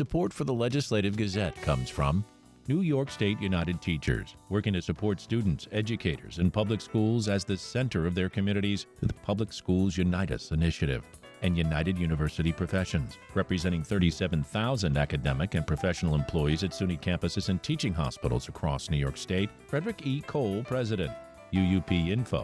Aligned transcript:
Support 0.00 0.32
for 0.32 0.44
the 0.44 0.54
Legislative 0.54 1.14
Gazette 1.14 1.60
comes 1.60 1.90
from 1.90 2.24
New 2.68 2.80
York 2.80 3.10
State 3.10 3.38
United 3.38 3.82
Teachers, 3.82 4.34
working 4.48 4.72
to 4.72 4.80
support 4.80 5.20
students, 5.20 5.68
educators, 5.72 6.38
and 6.38 6.50
public 6.50 6.80
schools 6.80 7.28
as 7.28 7.44
the 7.44 7.54
center 7.54 8.06
of 8.06 8.14
their 8.14 8.30
communities 8.30 8.86
through 8.98 9.08
the 9.08 9.14
Public 9.14 9.52
Schools 9.52 9.98
Unite 9.98 10.30
Us 10.30 10.52
initiative. 10.52 11.04
And 11.42 11.54
United 11.54 11.98
University 11.98 12.50
Professions, 12.50 13.18
representing 13.34 13.82
37,000 13.84 14.96
academic 14.96 15.54
and 15.54 15.66
professional 15.66 16.14
employees 16.14 16.64
at 16.64 16.70
SUNY 16.70 16.98
campuses 16.98 17.50
and 17.50 17.62
teaching 17.62 17.92
hospitals 17.92 18.48
across 18.48 18.88
New 18.88 18.96
York 18.96 19.18
State. 19.18 19.50
Frederick 19.66 20.06
E. 20.06 20.22
Cole, 20.22 20.64
President. 20.64 21.12
UUPinfo.org. 21.52 22.40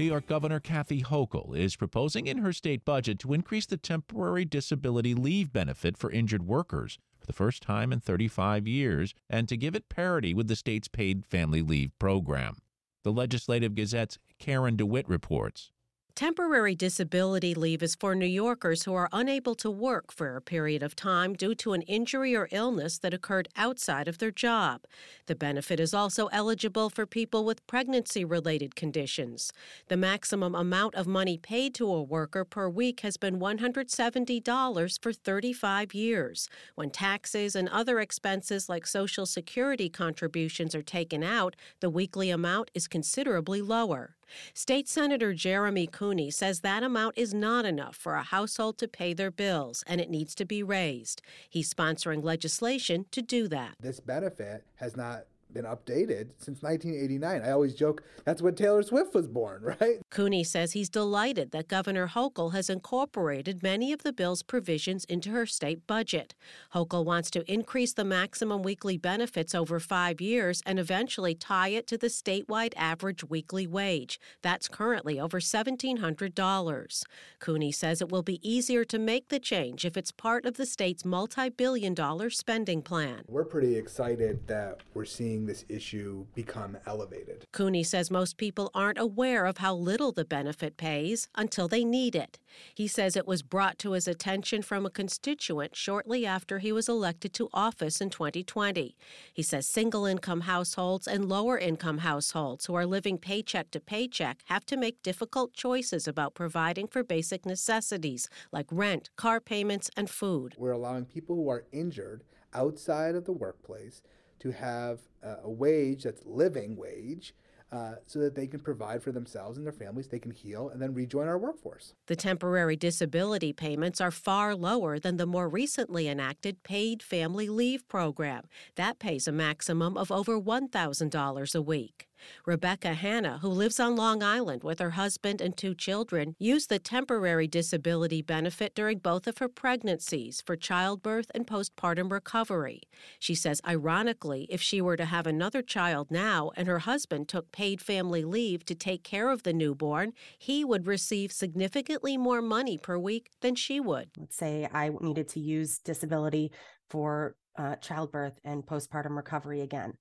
New 0.00 0.06
York 0.06 0.26
Governor 0.26 0.60
Kathy 0.60 1.02
Hochul 1.02 1.54
is 1.54 1.76
proposing 1.76 2.26
in 2.26 2.38
her 2.38 2.54
state 2.54 2.86
budget 2.86 3.18
to 3.18 3.34
increase 3.34 3.66
the 3.66 3.76
temporary 3.76 4.46
disability 4.46 5.14
leave 5.14 5.52
benefit 5.52 5.98
for 5.98 6.10
injured 6.10 6.46
workers 6.46 6.98
for 7.18 7.26
the 7.26 7.34
first 7.34 7.62
time 7.62 7.92
in 7.92 8.00
35 8.00 8.66
years 8.66 9.12
and 9.28 9.46
to 9.46 9.58
give 9.58 9.74
it 9.74 9.90
parity 9.90 10.32
with 10.32 10.48
the 10.48 10.56
state's 10.56 10.88
paid 10.88 11.26
family 11.26 11.60
leave 11.60 11.90
program. 11.98 12.56
The 13.04 13.12
Legislative 13.12 13.74
Gazette's 13.74 14.18
Karen 14.38 14.74
DeWitt 14.74 15.06
reports. 15.06 15.70
Temporary 16.14 16.74
disability 16.74 17.54
leave 17.54 17.82
is 17.82 17.94
for 17.94 18.14
New 18.14 18.26
Yorkers 18.26 18.84
who 18.84 18.94
are 18.94 19.08
unable 19.12 19.54
to 19.54 19.70
work 19.70 20.12
for 20.12 20.36
a 20.36 20.40
period 20.42 20.82
of 20.82 20.96
time 20.96 21.34
due 21.34 21.54
to 21.54 21.72
an 21.72 21.82
injury 21.82 22.36
or 22.36 22.48
illness 22.50 22.98
that 22.98 23.14
occurred 23.14 23.48
outside 23.56 24.08
of 24.08 24.18
their 24.18 24.30
job. 24.30 24.82
The 25.26 25.34
benefit 25.34 25.78
is 25.78 25.94
also 25.94 26.26
eligible 26.26 26.90
for 26.90 27.06
people 27.06 27.44
with 27.44 27.66
pregnancy 27.66 28.24
related 28.24 28.74
conditions. 28.74 29.52
The 29.88 29.96
maximum 29.96 30.54
amount 30.54 30.94
of 30.94 31.06
money 31.06 31.38
paid 31.38 31.74
to 31.76 31.90
a 31.90 32.02
worker 32.02 32.44
per 32.44 32.68
week 32.68 33.00
has 33.00 33.16
been 33.16 33.38
$170 33.38 35.02
for 35.02 35.12
35 35.12 35.94
years. 35.94 36.48
When 36.74 36.90
taxes 36.90 37.54
and 37.54 37.68
other 37.68 38.00
expenses 38.00 38.68
like 38.68 38.86
Social 38.86 39.26
Security 39.26 39.88
contributions 39.88 40.74
are 40.74 40.82
taken 40.82 41.22
out, 41.22 41.56
the 41.80 41.90
weekly 41.90 42.30
amount 42.30 42.70
is 42.74 42.88
considerably 42.88 43.62
lower. 43.62 44.16
State 44.54 44.88
Senator 44.88 45.34
Jeremy 45.34 45.86
Cooney 45.86 46.30
says 46.30 46.60
that 46.60 46.82
amount 46.82 47.18
is 47.18 47.34
not 47.34 47.64
enough 47.64 47.96
for 47.96 48.14
a 48.14 48.22
household 48.22 48.78
to 48.78 48.88
pay 48.88 49.12
their 49.12 49.30
bills 49.30 49.84
and 49.86 50.00
it 50.00 50.10
needs 50.10 50.34
to 50.36 50.44
be 50.44 50.62
raised. 50.62 51.22
He's 51.48 51.72
sponsoring 51.72 52.22
legislation 52.22 53.06
to 53.10 53.22
do 53.22 53.48
that. 53.48 53.74
This 53.80 54.00
benefit 54.00 54.64
has 54.76 54.96
not 54.96 55.24
been 55.52 55.64
updated 55.64 56.30
since 56.38 56.62
1989. 56.62 57.42
I 57.42 57.50
always 57.50 57.74
joke 57.74 58.02
that's 58.24 58.42
when 58.42 58.54
Taylor 58.54 58.82
Swift 58.82 59.14
was 59.14 59.26
born, 59.26 59.62
right? 59.80 60.00
Cooney 60.10 60.44
says 60.44 60.72
he's 60.72 60.88
delighted 60.88 61.50
that 61.52 61.68
Governor 61.68 62.08
Hochul 62.08 62.52
has 62.52 62.70
incorporated 62.70 63.62
many 63.62 63.92
of 63.92 64.02
the 64.02 64.12
bill's 64.12 64.42
provisions 64.42 65.04
into 65.06 65.30
her 65.30 65.46
state 65.46 65.86
budget. 65.86 66.34
Hochul 66.74 67.04
wants 67.04 67.30
to 67.32 67.52
increase 67.52 67.92
the 67.92 68.04
maximum 68.04 68.62
weekly 68.62 68.96
benefits 68.96 69.54
over 69.54 69.80
five 69.80 70.20
years 70.20 70.62
and 70.66 70.78
eventually 70.78 71.34
tie 71.34 71.68
it 71.68 71.86
to 71.88 71.98
the 71.98 72.08
statewide 72.08 72.72
average 72.76 73.24
weekly 73.24 73.66
wage. 73.66 74.20
That's 74.42 74.68
currently 74.68 75.18
over 75.18 75.40
$1,700. 75.40 77.02
Cooney 77.40 77.72
says 77.72 78.00
it 78.00 78.10
will 78.10 78.22
be 78.22 78.40
easier 78.48 78.84
to 78.84 78.98
make 78.98 79.28
the 79.28 79.38
change 79.38 79.84
if 79.84 79.96
it's 79.96 80.12
part 80.12 80.44
of 80.44 80.54
the 80.54 80.66
state's 80.66 81.04
multi 81.04 81.48
billion 81.48 81.94
dollar 81.94 82.30
spending 82.30 82.82
plan. 82.82 83.22
We're 83.28 83.44
pretty 83.44 83.76
excited 83.76 84.46
that 84.46 84.80
we're 84.94 85.04
seeing 85.04 85.39
seeing 85.40 85.46
this 85.46 85.64
issue 85.68 86.26
become 86.34 86.76
elevated. 86.86 87.46
Cooney 87.52 87.82
says 87.82 88.10
most 88.10 88.36
people 88.36 88.70
aren't 88.74 88.98
aware 88.98 89.46
of 89.46 89.58
how 89.58 89.74
little 89.74 90.12
the 90.12 90.24
benefit 90.24 90.76
pays 90.76 91.28
until 91.34 91.68
they 91.68 91.84
need 91.84 92.14
it. 92.14 92.38
He 92.74 92.86
says 92.86 93.16
it 93.16 93.26
was 93.26 93.42
brought 93.42 93.78
to 93.78 93.92
his 93.92 94.06
attention 94.06 94.62
from 94.62 94.84
a 94.84 94.90
constituent 94.90 95.76
shortly 95.76 96.26
after 96.26 96.58
he 96.58 96.72
was 96.72 96.88
elected 96.88 97.32
to 97.34 97.48
office 97.52 98.00
in 98.00 98.10
2020. 98.10 98.96
He 99.32 99.42
says 99.42 99.66
single 99.66 100.04
income 100.04 100.42
households 100.42 101.06
and 101.06 101.28
lower 101.28 101.58
income 101.58 101.98
households 101.98 102.66
who 102.66 102.74
are 102.74 102.86
living 102.86 103.18
paycheck 103.18 103.70
to 103.70 103.80
paycheck 103.80 104.40
have 104.46 104.66
to 104.66 104.76
make 104.76 105.02
difficult 105.02 105.52
choices 105.52 106.06
about 106.06 106.34
providing 106.34 106.86
for 106.86 107.02
basic 107.02 107.46
necessities 107.46 108.28
like 108.52 108.66
rent, 108.70 109.10
car 109.16 109.40
payments, 109.40 109.90
and 109.96 110.10
food. 110.10 110.54
We're 110.58 110.72
allowing 110.72 111.06
people 111.06 111.36
who 111.36 111.48
are 111.48 111.64
injured 111.72 112.24
outside 112.52 113.14
of 113.14 113.24
the 113.24 113.32
workplace 113.32 114.02
to 114.40 114.50
have 114.50 114.98
a 115.22 115.50
wage 115.50 116.04
that's 116.04 116.24
living 116.24 116.76
wage 116.76 117.34
uh, 117.72 117.94
so 118.06 118.18
that 118.18 118.34
they 118.34 118.46
can 118.46 118.60
provide 118.60 119.02
for 119.02 119.12
themselves 119.12 119.56
and 119.56 119.64
their 119.64 119.72
families, 119.72 120.08
they 120.08 120.18
can 120.18 120.32
heal, 120.32 120.70
and 120.70 120.82
then 120.82 120.92
rejoin 120.92 121.28
our 121.28 121.38
workforce. 121.38 121.94
The 122.06 122.16
temporary 122.16 122.76
disability 122.76 123.52
payments 123.52 124.00
are 124.00 124.10
far 124.10 124.56
lower 124.56 124.98
than 124.98 125.18
the 125.18 125.26
more 125.26 125.48
recently 125.48 126.08
enacted 126.08 126.62
paid 126.64 127.02
family 127.02 127.48
leave 127.48 127.86
program. 127.86 128.48
That 128.74 128.98
pays 128.98 129.28
a 129.28 129.32
maximum 129.32 129.96
of 129.96 130.10
over 130.10 130.40
$1,000 130.40 131.54
a 131.54 131.62
week. 131.62 132.09
Rebecca 132.46 132.94
Hanna, 132.94 133.38
who 133.42 133.48
lives 133.48 133.80
on 133.80 133.96
Long 133.96 134.22
Island 134.22 134.62
with 134.62 134.78
her 134.78 134.90
husband 134.90 135.40
and 135.40 135.56
two 135.56 135.74
children, 135.74 136.34
used 136.38 136.68
the 136.68 136.78
temporary 136.78 137.46
disability 137.46 138.22
benefit 138.22 138.74
during 138.74 138.98
both 138.98 139.26
of 139.26 139.38
her 139.38 139.48
pregnancies 139.48 140.42
for 140.44 140.56
childbirth 140.56 141.30
and 141.34 141.46
postpartum 141.46 142.10
recovery. 142.10 142.82
She 143.18 143.34
says, 143.34 143.60
ironically, 143.66 144.46
if 144.50 144.60
she 144.60 144.80
were 144.80 144.96
to 144.96 145.04
have 145.04 145.26
another 145.26 145.62
child 145.62 146.10
now 146.10 146.50
and 146.56 146.68
her 146.68 146.80
husband 146.80 147.28
took 147.28 147.52
paid 147.52 147.80
family 147.80 148.24
leave 148.24 148.64
to 148.66 148.74
take 148.74 149.02
care 149.02 149.30
of 149.30 149.42
the 149.42 149.52
newborn, 149.52 150.12
he 150.38 150.64
would 150.64 150.86
receive 150.86 151.32
significantly 151.32 152.16
more 152.16 152.42
money 152.42 152.78
per 152.78 152.98
week 152.98 153.30
than 153.40 153.54
she 153.54 153.80
would. 153.80 154.10
Let's 154.18 154.36
say 154.36 154.68
I 154.72 154.90
needed 155.00 155.28
to 155.28 155.40
use 155.40 155.78
disability 155.78 156.52
for 156.88 157.36
uh, 157.56 157.76
childbirth 157.76 158.38
and 158.44 158.64
postpartum 158.66 159.16
recovery 159.16 159.60
again. 159.60 159.94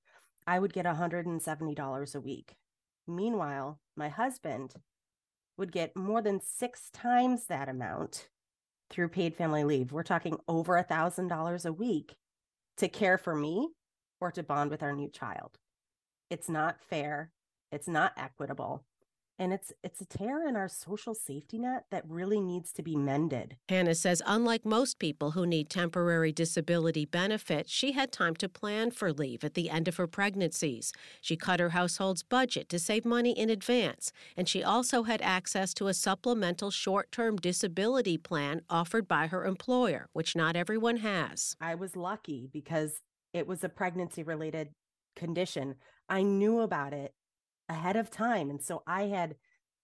I 0.49 0.57
would 0.57 0.73
get 0.73 0.87
$170 0.87 2.15
a 2.15 2.19
week. 2.19 2.55
Meanwhile, 3.07 3.79
my 3.95 4.09
husband 4.09 4.73
would 5.59 5.71
get 5.71 5.95
more 5.95 6.23
than 6.23 6.41
six 6.41 6.89
times 6.91 7.45
that 7.45 7.69
amount 7.69 8.29
through 8.89 9.09
paid 9.09 9.35
family 9.35 9.63
leave. 9.63 9.91
We're 9.91 10.01
talking 10.01 10.39
over 10.47 10.75
a 10.75 10.83
$1,000 10.83 11.65
a 11.65 11.71
week 11.71 12.15
to 12.77 12.88
care 12.88 13.19
for 13.19 13.35
me 13.35 13.69
or 14.19 14.31
to 14.31 14.41
bond 14.41 14.71
with 14.71 14.81
our 14.81 14.91
new 14.91 15.07
child. 15.07 15.51
It's 16.31 16.49
not 16.49 16.81
fair. 16.81 17.29
It's 17.71 17.88
not 17.88 18.13
equitable 18.17 18.85
and 19.39 19.53
it's 19.53 19.72
it's 19.83 20.01
a 20.01 20.05
tear 20.05 20.47
in 20.47 20.55
our 20.55 20.67
social 20.67 21.16
safety 21.16 21.57
net 21.57 21.85
that 21.89 22.03
really 22.07 22.41
needs 22.41 22.73
to 22.73 22.83
be 22.83 22.95
mended. 22.95 23.55
Hannah 23.69 23.95
says 23.95 24.22
unlike 24.25 24.66
most 24.66 25.00
people 25.00 25.31
who 25.31 25.47
need 25.47 25.69
temporary 25.69 26.31
disability 26.31 27.05
benefits, 27.05 27.72
she 27.72 27.94
had 27.94 28.11
time 28.11 28.35
to 28.35 28.50
plan 28.50 28.91
for 28.91 29.13
leave 29.13 29.44
at 29.44 29.53
the 29.53 29.69
end 29.69 29.88
of 29.88 29.95
her 29.95 30.07
pregnancies. 30.07 30.91
She 31.22 31.38
cut 31.38 31.61
her 31.61 31.69
household's 31.69 32.22
budget 32.22 32.67
to 32.69 32.77
save 32.79 33.05
money 33.05 33.31
in 33.31 33.50
advance, 33.50 34.11
and 34.35 34.47
she 34.47 34.63
also 34.63 35.03
had 35.03 35.22
access 35.22 35.73
to 35.75 35.88
a 35.88 35.94
supplemental 35.94 36.69
short-term 36.69 37.38
disability 37.38 38.17
plan 38.17 38.61
offered 38.69 39.07
by 39.07 39.27
her 39.27 39.45
employer, 39.45 40.09
which 40.11 40.35
not 40.35 40.57
everyone 40.57 40.97
has. 40.97 41.56
I 41.61 41.75
was 41.75 41.95
lucky 41.95 42.50
because 42.51 43.00
it 43.33 43.47
was 43.47 43.63
a 43.63 43.69
pregnancy 43.69 44.23
related 44.23 44.69
condition. 45.16 45.75
I 46.09 46.23
knew 46.23 46.59
about 46.59 46.94
it 46.94 47.13
ahead 47.69 47.96
of 47.96 48.12
time. 48.12 48.50
And 48.50 48.62
so 48.62 48.84
I 48.85 49.03
had 49.03 49.35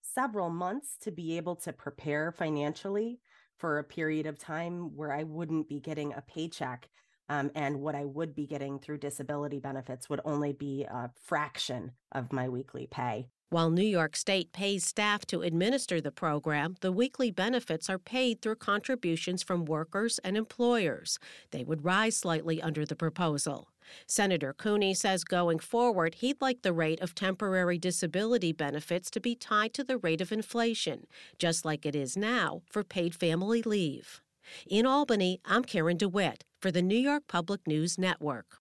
several 0.02 0.50
months 0.50 0.96
to 1.02 1.10
be 1.10 1.36
able 1.36 1.56
to 1.56 1.72
prepare 1.72 2.32
financially 2.32 3.20
for 3.58 3.78
a 3.78 3.84
period 3.84 4.26
of 4.26 4.38
time 4.38 4.94
where 4.96 5.12
I 5.12 5.22
wouldn't 5.22 5.68
be 5.68 5.80
getting 5.80 6.12
a 6.12 6.22
paycheck. 6.22 6.88
Um, 7.28 7.50
and 7.54 7.80
what 7.80 7.94
I 7.94 8.04
would 8.04 8.34
be 8.34 8.46
getting 8.46 8.78
through 8.78 8.98
disability 8.98 9.58
benefits 9.58 10.08
would 10.08 10.20
only 10.24 10.52
be 10.52 10.84
a 10.84 11.10
fraction 11.24 11.92
of 12.12 12.32
my 12.32 12.48
weekly 12.48 12.86
pay. 12.86 13.28
While 13.48 13.70
New 13.70 13.86
York 13.86 14.16
State 14.16 14.52
pays 14.52 14.84
staff 14.84 15.24
to 15.26 15.42
administer 15.42 16.00
the 16.00 16.10
program, 16.10 16.76
the 16.80 16.92
weekly 16.92 17.30
benefits 17.30 17.88
are 17.88 17.98
paid 17.98 18.42
through 18.42 18.56
contributions 18.56 19.42
from 19.42 19.64
workers 19.64 20.18
and 20.24 20.36
employers. 20.36 21.18
They 21.52 21.62
would 21.62 21.84
rise 21.84 22.16
slightly 22.16 22.60
under 22.60 22.84
the 22.84 22.96
proposal. 22.96 23.68
Senator 24.06 24.52
Cooney 24.52 24.94
says 24.94 25.24
going 25.24 25.58
forward, 25.58 26.16
he'd 26.16 26.40
like 26.40 26.62
the 26.62 26.72
rate 26.72 27.00
of 27.00 27.14
temporary 27.14 27.78
disability 27.78 28.52
benefits 28.52 29.10
to 29.10 29.20
be 29.20 29.34
tied 29.34 29.74
to 29.74 29.84
the 29.84 29.98
rate 29.98 30.20
of 30.20 30.32
inflation, 30.32 31.06
just 31.38 31.64
like 31.64 31.86
it 31.86 31.94
is 31.94 32.16
now 32.16 32.62
for 32.70 32.84
paid 32.84 33.14
family 33.14 33.62
leave. 33.62 34.20
In 34.68 34.86
Albany, 34.86 35.40
I'm 35.44 35.64
Karen 35.64 35.96
DeWitt 35.96 36.44
for 36.60 36.70
the 36.70 36.82
New 36.82 36.98
York 36.98 37.24
Public 37.28 37.66
News 37.66 37.98
Network. 37.98 38.58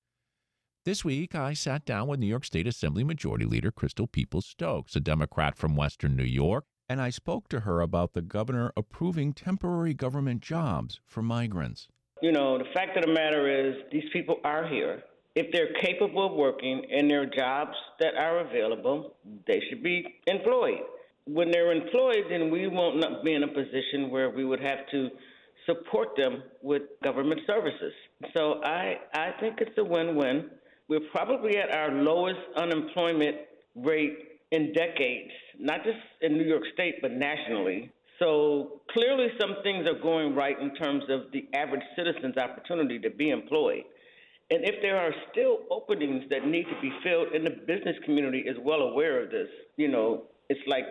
This 0.84 1.04
week, 1.04 1.34
I 1.34 1.54
sat 1.54 1.86
down 1.86 2.08
with 2.08 2.20
New 2.20 2.28
York 2.28 2.46
State 2.46 2.68
Assembly 2.68 3.04
Majority 3.04 3.46
Leader 3.46 3.72
Crystal 3.72 4.06
Peoples 4.06 4.46
Stokes, 4.46 4.96
a 4.96 5.00
Democrat 5.00 5.58
from 5.58 5.76
Western 5.76 6.16
New 6.16 6.24
York, 6.24 6.66
and 6.88 7.02
I 7.02 7.10
spoke 7.10 7.48
to 7.50 7.62
her 7.62 7.82
about 7.82 8.14
the 8.14 8.22
governor 8.22 8.72
approving 8.78 9.34
temporary 9.34 9.96
government 9.96 10.42
jobs 10.42 11.00
for 11.06 11.24
migrants. 11.24 11.88
You 12.22 12.32
know, 12.32 12.58
the 12.58 12.66
fact 12.74 12.96
of 12.98 13.04
the 13.04 13.12
matter 13.12 13.70
is, 13.70 13.76
these 13.92 14.04
people 14.14 14.38
are 14.44 14.68
here 14.68 15.02
if 15.36 15.52
they're 15.52 15.74
capable 15.82 16.28
of 16.28 16.34
working 16.34 16.86
and 16.92 17.10
there 17.10 17.22
are 17.22 17.26
jobs 17.26 17.76
that 18.00 18.16
are 18.16 18.40
available, 18.40 19.16
they 19.46 19.62
should 19.70 19.84
be 19.84 20.16
employed. 20.28 20.80
When 21.26 21.52
they're 21.52 21.72
employed, 21.72 22.26
then 22.30 22.52
we 22.52 22.68
won't 22.68 23.02
be 23.24 23.34
in 23.34 23.44
a 23.44 23.48
position 23.48 24.10
where 24.10 24.30
we 24.30 24.46
would 24.46 24.62
have 24.62 24.80
to 24.92 25.10
support 25.66 26.10
them 26.16 26.44
with 26.62 26.84
government 27.04 27.42
services. 27.48 27.92
So 28.36 28.62
I, 28.64 28.96
I 29.14 29.32
think 29.40 29.56
it's 29.60 29.78
a 29.78 29.84
win-win. 29.84 30.52
We're 30.88 31.10
probably 31.12 31.58
at 31.58 31.72
our 31.72 31.92
lowest 31.92 32.40
unemployment 32.56 33.38
rate 33.76 34.18
in 34.52 34.72
decades, 34.74 35.32
not 35.60 35.84
just 35.84 35.98
in 36.22 36.38
New 36.38 36.46
York 36.46 36.64
State, 36.74 36.96
but 37.02 37.12
nationally. 37.12 37.92
So 38.20 38.82
clearly, 38.92 39.28
some 39.42 39.56
things 39.64 39.86
are 39.88 40.00
going 40.00 40.36
right 40.36 40.58
in 40.60 40.74
terms 40.76 41.04
of 41.10 41.32
the 41.34 41.48
average 41.54 41.82
citizen's 41.98 42.38
opportunity 42.38 43.00
to 43.00 43.10
be 43.10 43.32
employed. 43.32 43.84
And 44.52 44.64
if 44.64 44.76
there 44.82 44.98
are 44.98 45.12
still 45.32 45.60
openings 45.72 46.24
that 46.30 46.46
need 46.46 46.66
to 46.66 46.80
be 46.82 46.92
filled, 47.04 47.30
and 47.34 47.46
the 47.46 47.52
business 47.66 47.96
community 48.06 48.40
is 48.40 48.58
well 48.64 48.82
aware 48.82 49.24
of 49.24 49.32
this, 49.32 49.48
you 49.76 49.88
know, 49.88 50.26
it's 50.50 50.60
like 50.68 50.86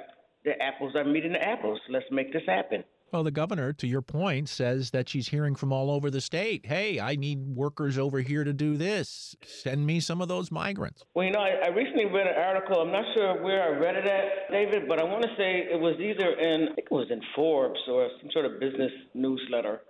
the 0.44 0.60
apples 0.60 0.94
are 0.96 1.04
meeting 1.04 1.32
the 1.32 1.42
apples. 1.42 1.78
Let's 1.88 2.06
make 2.10 2.32
this 2.32 2.42
happen. 2.46 2.82
Well, 3.12 3.22
the 3.22 3.30
governor, 3.30 3.72
to 3.74 3.86
your 3.86 4.02
point, 4.02 4.48
says 4.48 4.90
that 4.90 5.08
she's 5.08 5.28
hearing 5.28 5.54
from 5.54 5.72
all 5.72 5.88
over 5.88 6.10
the 6.10 6.20
state. 6.20 6.66
Hey, 6.66 6.98
I 6.98 7.14
need 7.14 7.46
workers 7.46 7.96
over 7.96 8.18
here 8.18 8.42
to 8.42 8.52
do 8.52 8.76
this. 8.76 9.36
Send 9.44 9.86
me 9.86 10.00
some 10.00 10.20
of 10.20 10.26
those 10.26 10.50
migrants. 10.50 11.04
Well, 11.14 11.24
you 11.24 11.30
know, 11.30 11.38
I, 11.38 11.66
I 11.66 11.68
recently 11.68 12.06
read 12.06 12.26
an 12.26 12.34
article. 12.34 12.80
I'm 12.80 12.90
not 12.90 13.04
sure 13.14 13.40
where 13.40 13.62
I 13.62 13.78
read 13.78 13.94
it 13.94 14.06
at, 14.06 14.50
David, 14.50 14.88
but 14.88 14.98
I 14.98 15.04
want 15.04 15.22
to 15.22 15.28
say 15.36 15.68
it 15.70 15.78
was 15.78 15.94
either 16.00 16.28
in, 16.28 16.70
I 16.72 16.74
think 16.74 16.88
it 16.90 16.92
was 16.92 17.06
in 17.08 17.20
Forbes 17.36 17.78
or 17.88 18.08
some 18.20 18.30
sort 18.32 18.46
of 18.46 18.58
business 18.58 18.90
newsletter. 19.14 19.82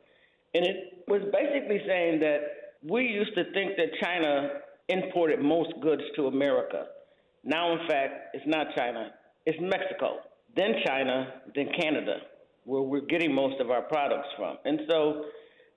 And 0.53 0.67
it 0.67 1.05
was 1.09 1.23
basically 1.33 1.81
saying 1.87 2.21
that 2.21 2.41
we 2.89 3.03
used 3.03 3.35
to 3.35 3.45
think 3.53 3.77
that 3.77 3.89
China 4.03 4.49
imported 4.89 5.41
most 5.41 5.73
goods 5.83 6.03
to 6.17 6.27
America. 6.27 6.87
Now, 7.43 7.73
in 7.73 7.87
fact, 7.89 8.35
it's 8.35 8.47
not 8.47 8.69
China, 8.77 9.11
it's 9.47 9.59
Mexico, 9.61 10.19
then 10.57 10.75
China, 10.87 11.35
then 11.55 11.69
Canada 11.81 12.19
where 12.65 12.83
we're 12.83 13.01
getting 13.01 13.35
most 13.35 13.61
of 13.61 13.71
our 13.71 13.83
products 13.83 14.29
from. 14.37 14.57
And 14.65 14.81
so 14.89 15.25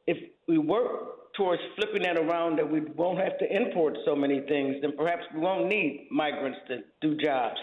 if 0.07 0.18
we 0.48 0.57
work 0.57 1.33
towards 1.36 1.62
flipping 1.75 2.04
that 2.04 2.18
around 2.18 2.57
that 2.57 2.69
we 2.69 2.81
won't 2.95 3.19
have 3.19 3.38
to 3.39 3.56
import 3.56 3.98
so 4.06 4.15
many 4.15 4.42
things, 4.48 4.77
then 4.81 4.94
perhaps 4.98 5.24
we 5.33 5.39
won't 5.39 5.68
need 5.68 6.07
migrants 6.12 6.57
to 6.69 6.77
do 7.01 7.15
jobs 7.18 7.57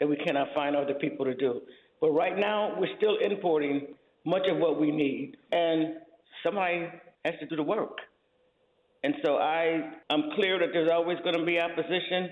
that 0.00 0.08
we 0.08 0.16
cannot 0.16 0.48
find 0.54 0.74
other 0.74 0.94
people 0.94 1.24
to 1.26 1.34
do. 1.34 1.60
But 2.00 2.12
right 2.12 2.38
now, 2.38 2.74
we're 2.78 2.96
still 2.96 3.18
importing 3.18 3.88
much 4.24 4.46
of 4.50 4.56
what 4.56 4.80
we 4.80 4.90
need, 4.90 5.36
and 5.52 5.96
somebody 6.42 6.88
has 7.24 7.34
to 7.40 7.46
do 7.46 7.56
the 7.56 7.62
work. 7.62 7.98
And 9.02 9.14
so 9.24 9.36
I, 9.36 9.92
I'm 10.10 10.30
clear 10.34 10.58
that 10.58 10.68
there's 10.72 10.90
always 10.90 11.18
going 11.24 11.38
to 11.38 11.44
be 11.44 11.58
opposition, 11.58 12.30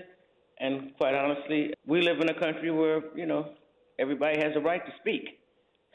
and 0.59 0.95
quite 0.97 1.15
honestly, 1.15 1.73
we 1.87 2.01
live 2.01 2.19
in 2.19 2.29
a 2.29 2.39
country 2.39 2.69
where 2.69 3.01
you 3.15 3.25
know 3.25 3.53
everybody 3.97 4.39
has 4.39 4.55
a 4.55 4.59
right 4.59 4.85
to 4.85 4.91
speak. 4.99 5.39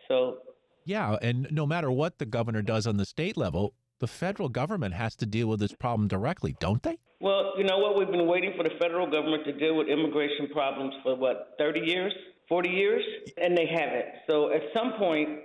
So, 0.08 0.38
yeah, 0.84 1.16
and 1.22 1.48
no 1.50 1.66
matter 1.66 1.90
what 1.90 2.18
the 2.18 2.26
governor 2.26 2.62
does 2.62 2.86
on 2.86 2.96
the 2.96 3.04
state 3.04 3.36
level, 3.36 3.74
the 4.00 4.06
federal 4.08 4.48
government 4.48 4.94
has 4.94 5.14
to 5.16 5.26
deal 5.26 5.46
with 5.46 5.60
this 5.60 5.72
problem 5.72 6.08
directly, 6.08 6.56
don't 6.58 6.82
they? 6.82 6.98
Well, 7.20 7.52
you 7.56 7.64
know 7.64 7.78
what? 7.78 7.96
We've 7.96 8.10
been 8.10 8.26
waiting 8.26 8.52
for 8.56 8.64
the 8.64 8.74
federal 8.80 9.10
government 9.10 9.44
to 9.46 9.52
deal 9.52 9.76
with 9.76 9.88
immigration 9.88 10.48
problems 10.52 10.92
for 11.02 11.14
what, 11.14 11.54
30 11.58 11.80
years, 11.80 12.12
40 12.48 12.68
years? 12.68 13.02
And 13.40 13.56
they 13.56 13.66
haven't. 13.66 14.06
So 14.28 14.52
at 14.52 14.60
some 14.74 14.94
point, 14.98 15.40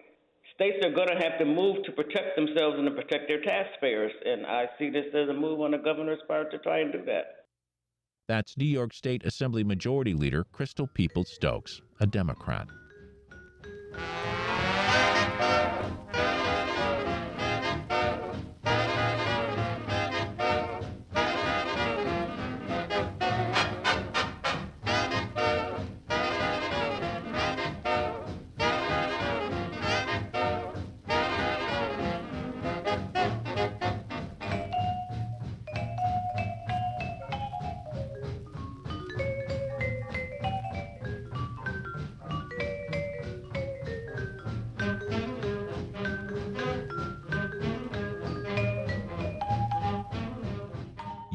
states 0.59 0.85
are 0.85 0.91
going 0.91 1.07
to 1.07 1.23
have 1.23 1.39
to 1.39 1.45
move 1.45 1.77
to 1.85 1.91
protect 1.93 2.35
themselves 2.35 2.75
and 2.77 2.85
to 2.85 2.91
protect 2.91 3.29
their 3.29 3.41
taxpayers. 3.41 4.11
And 4.25 4.45
I 4.45 4.65
see 4.77 4.89
this 4.89 5.05
as 5.13 5.29
a 5.29 5.33
move 5.33 5.61
on 5.61 5.71
the 5.71 5.77
governor's 5.77 6.19
part 6.27 6.51
to 6.51 6.57
try 6.57 6.79
and 6.79 6.91
do 6.91 6.99
that. 7.05 7.45
That's 8.27 8.57
New 8.57 8.65
York 8.65 8.93
State 8.93 9.25
Assembly 9.25 9.63
Majority 9.63 10.13
Leader 10.13 10.43
Crystal 10.51 10.85
Peoples 10.85 11.31
Stokes, 11.33 11.81
a 12.01 12.05
Democrat. 12.05 12.67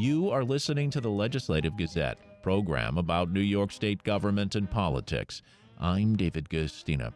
You 0.05 0.29
are 0.29 0.45
listening 0.45 0.91
to 0.91 1.01
the 1.01 1.09
Legislative 1.09 1.79
Gazette, 1.79 2.19
program 2.43 2.99
about 2.99 3.33
New 3.33 3.41
York 3.41 3.73
State 3.73 4.03
government 4.03 4.55
and 4.55 4.71
politics. 4.71 5.41
I'm 5.81 6.15
David 6.15 6.51
Guistina. 6.51 7.15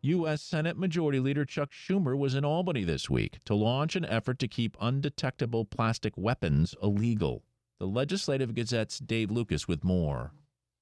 U.S. 0.00 0.40
Senate 0.40 0.78
Majority 0.78 1.20
Leader 1.20 1.44
Chuck 1.44 1.72
Schumer 1.72 2.16
was 2.16 2.34
in 2.34 2.42
Albany 2.42 2.84
this 2.84 3.10
week 3.10 3.36
to 3.44 3.54
launch 3.54 3.96
an 3.96 4.06
effort 4.06 4.38
to 4.38 4.48
keep 4.48 4.78
undetectable 4.80 5.66
plastic 5.66 6.16
weapons 6.16 6.74
illegal. 6.82 7.42
The 7.78 7.86
Legislative 7.86 8.54
Gazette's 8.54 8.98
Dave 8.98 9.30
Lucas 9.30 9.68
with 9.68 9.84
more. 9.84 10.32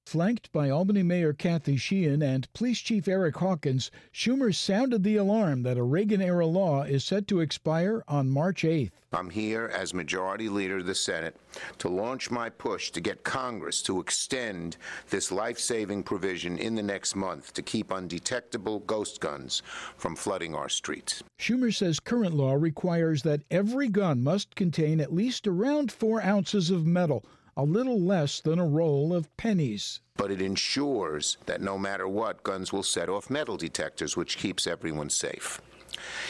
Flanked 0.09 0.51
by 0.51 0.71
Albany 0.71 1.03
Mayor 1.03 1.33
Kathy 1.33 1.77
Sheehan 1.77 2.23
and 2.23 2.51
Police 2.53 2.79
Chief 2.79 3.07
Eric 3.07 3.37
Hawkins, 3.37 3.91
Schumer 4.11 4.51
sounded 4.55 5.03
the 5.03 5.17
alarm 5.17 5.61
that 5.61 5.77
a 5.77 5.83
Reagan 5.83 6.19
era 6.19 6.47
law 6.47 6.81
is 6.81 7.03
set 7.03 7.27
to 7.27 7.41
expire 7.41 8.03
on 8.07 8.27
March 8.27 8.63
8th. 8.63 8.89
I'm 9.13 9.29
here 9.29 9.71
as 9.71 9.93
Majority 9.93 10.49
Leader 10.49 10.77
of 10.77 10.87
the 10.87 10.95
Senate 10.95 11.35
to 11.77 11.89
launch 11.89 12.31
my 12.31 12.49
push 12.49 12.89
to 12.89 13.01
get 13.01 13.23
Congress 13.23 13.83
to 13.83 13.99
extend 13.99 14.77
this 15.11 15.31
life 15.31 15.59
saving 15.59 16.01
provision 16.01 16.57
in 16.57 16.73
the 16.73 16.81
next 16.81 17.15
month 17.15 17.53
to 17.53 17.61
keep 17.61 17.91
undetectable 17.91 18.79
ghost 18.79 19.19
guns 19.19 19.61
from 19.95 20.15
flooding 20.15 20.55
our 20.55 20.69
streets. 20.69 21.21
Schumer 21.39 21.71
says 21.71 21.99
current 21.99 22.33
law 22.33 22.53
requires 22.53 23.21
that 23.21 23.43
every 23.51 23.89
gun 23.89 24.23
must 24.23 24.55
contain 24.55 24.99
at 24.99 25.13
least 25.13 25.45
around 25.45 25.91
four 25.91 26.19
ounces 26.23 26.71
of 26.71 26.87
metal 26.87 27.23
a 27.59 27.63
little 27.63 27.99
less 27.99 28.39
than 28.39 28.57
a 28.57 28.65
roll 28.65 29.13
of 29.13 29.35
pennies. 29.35 29.99
But 30.15 30.31
it 30.31 30.41
ensures 30.41 31.35
that 31.45 31.59
no 31.59 31.77
matter 31.77 32.07
what, 32.07 32.41
guns 32.41 32.71
will 32.71 32.83
set 32.83 33.09
off 33.09 33.29
metal 33.29 33.57
detectors, 33.57 34.15
which 34.15 34.37
keeps 34.37 34.65
everyone 34.65 35.09
safe. 35.09 35.59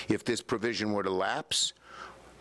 If 0.08 0.26
this 0.26 0.42
provision 0.42 0.92
were 0.92 1.04
to 1.04 1.12
lapse, 1.12 1.74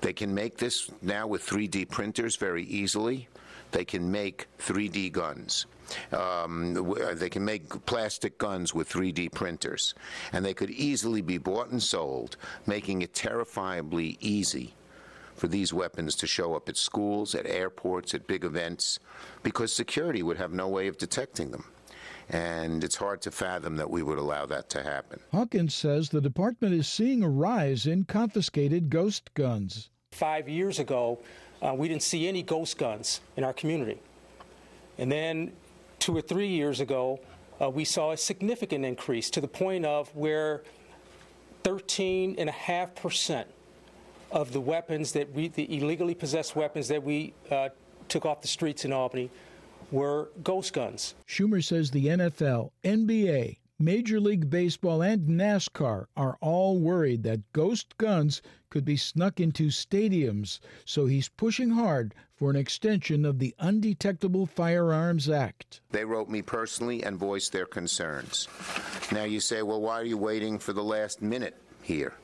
they 0.01 0.15
can 0.15 0.35
make 0.35 0.57
this 0.57 0.91
now 1.03 1.27
with 1.27 1.47
3D 1.47 1.91
printers 1.91 2.37
very 2.37 2.65
easily. 2.65 3.29
They 3.73 3.85
can 3.85 4.11
make 4.11 4.47
3D 4.59 5.13
guns. 5.13 5.67
Um, 6.11 6.73
they 7.13 7.29
can 7.29 7.45
make 7.45 7.85
plastic 7.85 8.39
guns 8.39 8.75
with 8.75 8.89
3D 8.89 9.33
printers, 9.33 9.95
and 10.33 10.43
they 10.43 10.55
could 10.55 10.71
easily 10.71 11.21
be 11.21 11.37
bought 11.37 11.69
and 11.69 11.83
sold, 11.83 12.39
making 12.67 13.03
it 13.03 13.13
terrifyingly 13.13 14.17
easy 14.21 14.75
for 15.39 15.49
these 15.49 15.73
weapons 15.73 16.15
to 16.17 16.27
show 16.27 16.55
up 16.55 16.69
at 16.69 16.77
schools, 16.77 17.35
at 17.35 17.47
airports, 17.47 18.15
at 18.15 18.27
big 18.27 18.45
events, 18.45 18.99
because 19.43 19.73
security 19.73 20.23
would 20.23 20.37
have 20.37 20.53
no 20.53 20.69
way 20.69 20.89
of 20.89 20.99
detecting 20.99 21.51
them. 21.51 21.65
And 22.29 22.85
it's 22.85 22.97
hard 22.97 23.23
to 23.23 23.31
fathom 23.31 23.77
that 23.77 23.89
we 23.89 24.03
would 24.03 24.19
allow 24.19 24.45
that 24.47 24.69
to 24.71 24.83
happen. 24.83 25.21
Hawkins 25.33 25.75
says 25.75 26.11
the 26.11 26.21
department 26.21 26.75
is 26.75 26.87
seeing 26.87 27.23
a 27.23 27.29
rise 27.29 27.87
in 27.87 28.05
confiscated 28.05 28.91
ghost 28.91 29.33
guns. 29.33 29.89
Five 30.13 30.49
years 30.49 30.79
ago, 30.79 31.21
uh, 31.63 31.75
we 31.75 31.89
didn't 31.89 32.03
see 32.03 32.29
any 32.29 32.43
ghost 32.43 32.77
guns 32.77 33.21
in 33.37 33.45
our 33.45 33.55
community. 33.55 33.99
And 34.99 35.11
then 35.11 35.53
two 35.99 36.15
or 36.17 36.21
three 36.21 36.49
years 36.49 36.81
ago, 36.81 37.21
uh, 37.61 37.71
we 37.71 37.85
saw 37.85 38.13
a 38.13 38.17
significant 38.17 38.85
increase 38.85 39.31
to 39.31 39.41
the 39.41 39.49
point 39.49 39.87
of 39.87 40.15
where 40.15 40.63
13.5 41.65 42.95
percent 42.95 43.49
of 44.31 44.53
the 44.53 44.61
weapons 44.61 45.13
that 45.13 45.33
we, 45.33 45.49
the 45.49 45.77
illegally 45.77 46.15
possessed 46.15 46.55
weapons 46.57 46.89
that 46.89 47.03
we 47.03 47.35
uh, 47.51 47.69
took 48.09 48.27
off 48.27 48.43
the 48.43 48.49
streets 48.49 48.85
in 48.85 48.93
Albany, 48.93 49.31
were 49.91 50.29
ghost 50.43 50.73
guns. 50.73 51.15
Schumer 51.27 51.65
says 51.65 51.91
the 51.91 52.07
NFL, 52.07 52.71
NBA, 52.85 53.59
Major 53.79 54.19
League 54.21 54.51
Baseball, 54.51 55.03
and 55.03 55.29
NASCAR 55.29 56.07
are 56.17 56.37
all 56.41 56.79
worried 56.79 57.23
that 57.23 57.53
ghost 57.53 57.97
guns 57.97 58.43
could 58.71 58.85
be 58.85 58.97
snuck 58.97 59.41
into 59.41 59.69
stadiums, 59.69 60.59
so 60.85 61.07
he's 61.07 61.29
pushing 61.29 61.71
hard 61.71 62.13
for 62.35 62.51
an 62.51 62.57
extension 62.57 63.25
of 63.25 63.39
the 63.39 63.55
Undetectable 63.59 64.47
Firearms 64.47 65.29
Act. 65.29 65.81
They 65.91 66.05
wrote 66.05 66.29
me 66.29 66.43
personally 66.43 67.03
and 67.03 67.17
voiced 67.17 67.53
their 67.53 67.67
concerns. 67.67 68.49
Now 69.13 69.25
you 69.25 69.41
say, 69.41 69.63
well, 69.63 69.81
why 69.81 70.01
are 70.01 70.05
you 70.05 70.19
waiting 70.19 70.59
for 70.59 70.73
the 70.73 70.85
last 70.85 71.23
minute 71.23 71.57
here? 71.83 72.15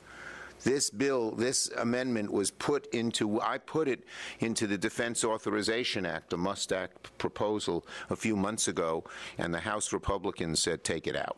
This 0.65 0.89
bill, 0.89 1.33
this 1.33 1.71
amendment 1.77 2.33
was 2.33 2.51
put 2.51 2.87
into, 2.95 3.39
I 3.39 3.59
put 3.59 3.87
it 3.87 4.05
into 4.41 4.67
the 4.67 4.79
Defense 4.79 5.23
Authorization 5.23 6.07
Act, 6.07 6.33
a 6.33 6.39
Must 6.39 6.73
Act 6.73 7.19
proposal 7.19 7.87
a 8.09 8.17
few 8.17 8.35
months 8.35 8.67
ago, 8.67 9.05
and 9.37 9.53
the 9.53 9.61
House 9.61 9.93
Republicans 9.93 10.61
said 10.61 10.83
take 10.83 11.07
it 11.07 11.17
out. 11.17 11.37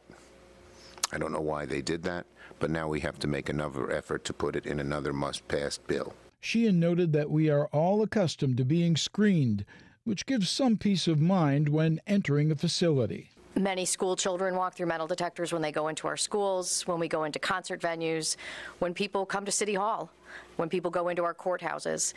I 1.12 1.18
don't 1.18 1.33
know 1.33 1.40
why 1.40 1.66
they 1.66 1.83
did 1.83 2.04
that, 2.04 2.26
but 2.61 2.71
now 2.71 2.87
we 2.87 3.00
have 3.00 3.18
to 3.18 3.26
make 3.26 3.49
another 3.49 3.90
effort 3.90 4.25
to 4.26 4.33
put 4.33 4.54
it 4.54 4.64
in 4.64 4.78
another 4.78 5.12
must 5.12 5.49
pass 5.49 5.76
bill. 5.76 6.14
Sheehan 6.40 6.78
noted 6.78 7.12
that 7.12 7.28
we 7.28 7.50
are 7.50 7.66
all 7.73 8.02
accustomed 8.02 8.56
to 8.59 8.64
being 8.64 8.97
screened, 8.97 9.64
which 10.04 10.26
gives 10.26 10.49
some 10.49 10.76
peace 10.76 11.09
of 11.09 11.21
mind 11.21 11.68
when 11.68 12.00
entering 12.06 12.52
a 12.52 12.54
facility. 12.54 13.30
Many 13.58 13.86
school 13.86 14.16
children 14.16 14.54
walk 14.54 14.75
through 14.75 14.86
metal 14.86 15.06
detectors 15.06 15.50
when 15.50 15.62
they 15.62 15.72
go 15.72 15.88
into 15.88 16.06
our 16.06 16.16
schools, 16.18 16.86
when 16.86 16.98
we 16.98 17.08
go 17.08 17.25
into 17.25 17.38
concert 17.38 17.80
venues, 17.80 18.36
when 18.80 18.92
people 18.92 19.25
come 19.25 19.46
to 19.46 19.50
City 19.50 19.72
Hall, 19.72 20.10
when 20.56 20.68
people 20.68 20.90
go 20.90 21.08
into 21.08 21.25
our 21.25 21.32
courthouses. 21.32 22.12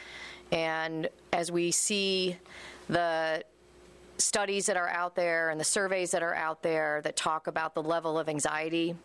And 0.52 1.08
as 1.32 1.50
we 1.50 1.72
see 1.72 2.36
the 2.90 3.42
studies 4.18 4.66
that 4.66 4.76
are 4.76 4.90
out 4.90 5.16
there 5.16 5.50
and 5.50 5.58
the 5.58 5.64
surveys 5.64 6.12
that 6.12 6.22
are 6.22 6.36
out 6.36 6.62
there 6.62 7.00
that 7.04 7.16
talk 7.16 7.48
about 7.48 7.74
the 7.74 7.84
level 7.84 8.20
of 8.20 8.28
anxiety 8.28 8.96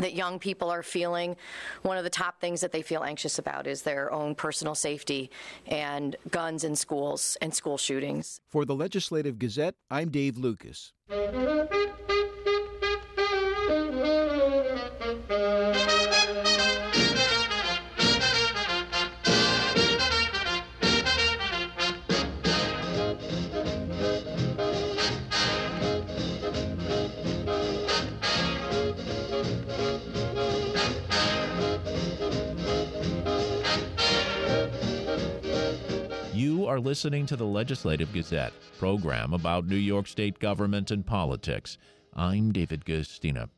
that 0.00 0.14
young 0.14 0.38
people 0.38 0.70
are 0.70 0.82
feeling. 0.82 1.36
One 1.82 1.96
of 1.96 2.04
the 2.04 2.10
top 2.10 2.40
things 2.40 2.60
that 2.60 2.72
they 2.72 2.82
feel 2.82 3.02
anxious 3.02 3.38
about 3.38 3.66
is 3.66 3.82
their 3.82 4.12
own 4.12 4.34
personal 4.34 4.74
safety 4.74 5.30
and 5.66 6.16
guns 6.30 6.64
in 6.64 6.76
schools 6.76 7.36
and 7.40 7.54
school 7.54 7.78
shootings. 7.78 8.40
For 8.50 8.64
the 8.64 8.74
Legislative 8.74 9.38
Gazette, 9.38 9.74
I'm 9.90 10.10
Dave 10.10 10.36
Lucas. 10.36 10.92
Are 36.80 36.82
listening 36.82 37.26
to 37.26 37.36
the 37.36 37.44
Legislative 37.44 38.10
Gazette, 38.10 38.54
program 38.78 39.34
about 39.34 39.66
New 39.66 39.76
York 39.76 40.06
State 40.06 40.38
government 40.38 40.90
and 40.90 41.04
politics. 41.04 41.76
I'm 42.14 42.52
David 42.52 42.86
Guistina. 42.86 43.50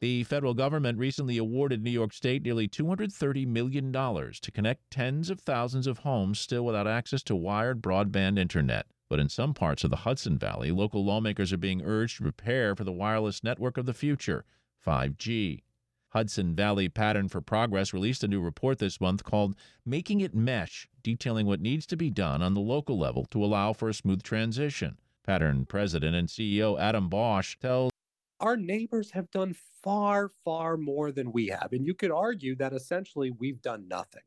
The 0.00 0.24
federal 0.24 0.54
government 0.54 0.98
recently 0.98 1.36
awarded 1.36 1.82
New 1.82 1.90
York 1.90 2.14
State 2.14 2.44
nearly 2.44 2.66
$230 2.66 3.46
million 3.46 3.92
to 3.92 4.50
connect 4.50 4.90
tens 4.90 5.28
of 5.28 5.40
thousands 5.40 5.86
of 5.86 5.98
homes 5.98 6.40
still 6.40 6.64
without 6.64 6.86
access 6.86 7.22
to 7.24 7.36
wired 7.36 7.82
broadband 7.82 8.38
internet. 8.38 8.86
But 9.10 9.18
in 9.18 9.28
some 9.28 9.52
parts 9.52 9.84
of 9.84 9.90
the 9.90 9.96
Hudson 9.96 10.38
Valley, 10.38 10.70
local 10.72 11.04
lawmakers 11.04 11.52
are 11.52 11.58
being 11.58 11.82
urged 11.84 12.16
to 12.16 12.22
prepare 12.22 12.74
for 12.74 12.84
the 12.84 12.92
wireless 12.92 13.44
network 13.44 13.76
of 13.76 13.84
the 13.84 13.92
future, 13.92 14.46
5G. 14.86 15.60
Hudson 16.12 16.54
Valley 16.54 16.90
Pattern 16.90 17.30
for 17.30 17.40
Progress 17.40 17.94
released 17.94 18.22
a 18.22 18.28
new 18.28 18.42
report 18.42 18.78
this 18.78 19.00
month 19.00 19.24
called 19.24 19.56
Making 19.86 20.20
It 20.20 20.34
Mesh, 20.34 20.86
detailing 21.02 21.46
what 21.46 21.62
needs 21.62 21.86
to 21.86 21.96
be 21.96 22.10
done 22.10 22.42
on 22.42 22.52
the 22.52 22.60
local 22.60 22.98
level 22.98 23.24
to 23.30 23.42
allow 23.42 23.72
for 23.72 23.88
a 23.88 23.94
smooth 23.94 24.22
transition. 24.22 24.98
Pattern 25.24 25.64
president 25.64 26.14
and 26.14 26.28
CEO 26.28 26.78
Adam 26.78 27.08
Bosch 27.08 27.56
tells 27.56 27.92
Our 28.40 28.58
neighbors 28.58 29.12
have 29.12 29.30
done 29.30 29.56
far, 29.82 30.28
far 30.28 30.76
more 30.76 31.12
than 31.12 31.32
we 31.32 31.46
have. 31.46 31.70
And 31.72 31.86
you 31.86 31.94
could 31.94 32.10
argue 32.10 32.56
that 32.56 32.74
essentially 32.74 33.30
we've 33.30 33.62
done 33.62 33.88
nothing. 33.88 34.22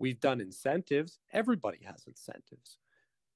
We've 0.00 0.18
done 0.18 0.40
incentives, 0.40 1.20
everybody 1.32 1.78
has 1.84 2.02
incentives. 2.08 2.78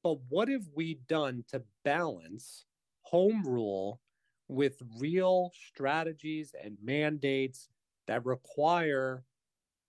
But 0.02 0.18
what 0.28 0.48
have 0.48 0.66
we 0.74 0.94
done 1.06 1.44
to 1.52 1.62
balance 1.84 2.64
home 3.02 3.44
rule 3.44 4.00
with 4.48 4.80
real 4.98 5.50
strategies 5.68 6.54
and 6.62 6.76
mandates 6.82 7.68
that 8.06 8.24
require 8.24 9.24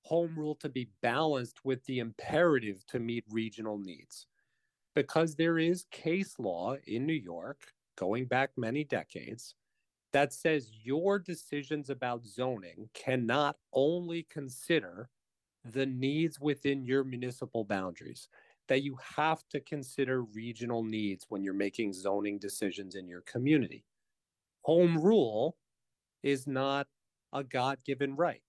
home 0.03 0.33
rule 0.37 0.55
to 0.55 0.69
be 0.69 0.89
balanced 1.01 1.59
with 1.63 1.83
the 1.85 1.99
imperative 1.99 2.85
to 2.87 2.99
meet 2.99 3.25
regional 3.29 3.77
needs. 3.77 4.27
Because 4.95 5.35
there 5.35 5.59
is 5.59 5.85
case 5.91 6.39
law 6.39 6.75
in 6.87 7.05
New 7.05 7.13
York 7.13 7.73
going 7.97 8.25
back 8.25 8.51
many 8.57 8.83
decades 8.83 9.55
that 10.13 10.33
says 10.33 10.71
your 10.83 11.19
decisions 11.19 11.89
about 11.89 12.25
zoning 12.25 12.89
cannot 12.93 13.57
only 13.73 14.25
consider 14.29 15.09
the 15.65 15.85
needs 15.85 16.39
within 16.39 16.85
your 16.85 17.03
municipal 17.03 17.65
boundaries, 17.65 18.29
that 18.67 18.83
you 18.83 18.97
have 19.17 19.43
to 19.49 19.59
consider 19.59 20.23
regional 20.23 20.83
needs 20.83 21.25
when 21.29 21.43
you're 21.43 21.53
making 21.53 21.93
zoning 21.93 22.39
decisions 22.39 22.95
in 22.95 23.07
your 23.07 23.21
community 23.21 23.83
home 24.67 24.97
rule 24.97 25.55
is 26.23 26.45
not 26.45 26.87
a 27.31 27.41
God 27.41 27.77
given 27.85 28.17
right. 28.17 28.41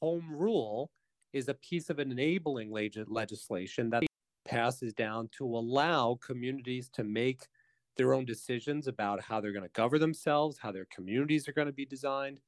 Home 0.00 0.28
rule 0.28 0.90
is 1.32 1.48
a 1.48 1.54
piece 1.54 1.88
of 1.88 2.00
enabling 2.00 2.72
legislation 3.06 3.88
that 3.90 4.02
passes 4.44 4.92
down 4.92 5.28
to 5.38 5.46
allow 5.46 6.18
communities 6.20 6.90
to 6.94 7.04
make 7.04 7.46
their 7.96 8.12
own 8.12 8.24
decisions 8.24 8.88
about 8.88 9.22
how 9.22 9.40
they're 9.40 9.52
going 9.52 9.62
to 9.62 9.70
govern 9.72 10.00
themselves, 10.00 10.58
how 10.58 10.72
their 10.72 10.88
communities 10.92 11.46
are 11.46 11.52
going 11.52 11.68
to 11.68 11.72
be 11.72 11.86
designed. 11.86 12.40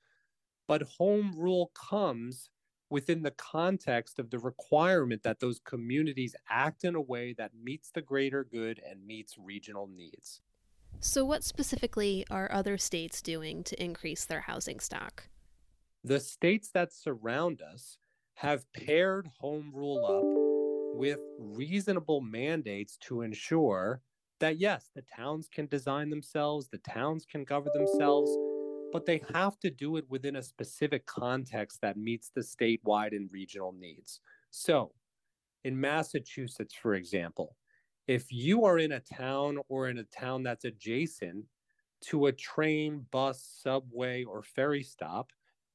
But 0.66 0.82
home 0.82 1.34
rule 1.36 1.70
comes 1.72 2.50
within 2.90 3.22
the 3.22 3.30
context 3.32 4.18
of 4.18 4.30
the 4.30 4.40
requirement 4.40 5.22
that 5.22 5.38
those 5.38 5.60
communities 5.60 6.34
act 6.50 6.82
in 6.82 6.96
a 6.96 7.00
way 7.00 7.32
that 7.38 7.52
meets 7.62 7.90
the 7.90 8.02
greater 8.02 8.42
good 8.42 8.80
and 8.88 9.06
meets 9.06 9.36
regional 9.38 9.86
needs. 9.86 10.40
So, 10.98 11.24
what 11.24 11.44
specifically 11.44 12.26
are 12.30 12.50
other 12.50 12.78
states 12.78 13.22
doing 13.22 13.62
to 13.62 13.80
increase 13.80 14.24
their 14.24 14.40
housing 14.40 14.80
stock? 14.80 15.28
The 16.02 16.20
states 16.20 16.70
that 16.70 16.92
surround 16.92 17.60
us 17.62 17.98
have 18.34 18.70
paired 18.72 19.26
home 19.26 19.72
rule 19.74 20.04
up 20.06 20.28
with 20.92 21.20
reasonable 21.36 22.20
mandates 22.20 22.96
to 22.98 23.22
ensure 23.22 24.02
that, 24.40 24.58
yes, 24.58 24.90
the 24.94 25.02
towns 25.02 25.48
can 25.48 25.66
design 25.66 26.10
themselves, 26.10 26.68
the 26.68 26.78
towns 26.78 27.24
can 27.26 27.44
govern 27.44 27.72
themselves, 27.72 28.38
but 28.92 29.06
they 29.06 29.18
have 29.32 29.58
to 29.60 29.70
do 29.70 29.96
it 29.96 30.08
within 30.08 30.36
a 30.36 30.42
specific 30.42 31.06
context 31.06 31.80
that 31.80 31.96
meets 31.96 32.30
the 32.30 32.40
statewide 32.42 33.16
and 33.16 33.32
regional 33.32 33.72
needs. 33.72 34.20
So, 34.50 34.94
in 35.64 35.80
Massachusetts, 35.80 36.74
for 36.74 36.94
example, 36.94 37.56
if 38.06 38.30
you 38.30 38.64
are 38.64 38.78
in 38.78 38.92
a 38.92 39.00
town 39.00 39.58
or 39.68 39.88
in 39.88 39.98
a 39.98 40.04
town 40.04 40.42
that's 40.42 40.64
adjacent 40.64 41.44
to 42.02 42.26
a 42.26 42.32
train, 42.32 43.06
bus, 43.10 43.58
subway, 43.62 44.24
or 44.24 44.42
ferry 44.42 44.82
stop, 44.82 45.30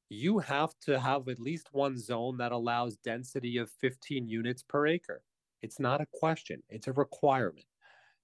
you 0.08 0.38
have 0.38 0.74
to 0.80 0.98
have 0.98 1.28
at 1.28 1.40
least 1.40 1.68
one 1.72 1.98
zone 1.98 2.36
that 2.38 2.52
allows 2.52 2.96
density 2.96 3.56
of 3.58 3.70
15 3.70 4.28
units 4.28 4.62
per 4.62 4.86
acre. 4.86 5.22
It's 5.62 5.80
not 5.80 6.00
a 6.00 6.06
question, 6.12 6.62
it's 6.68 6.88
a 6.88 6.92
requirement. 6.92 7.66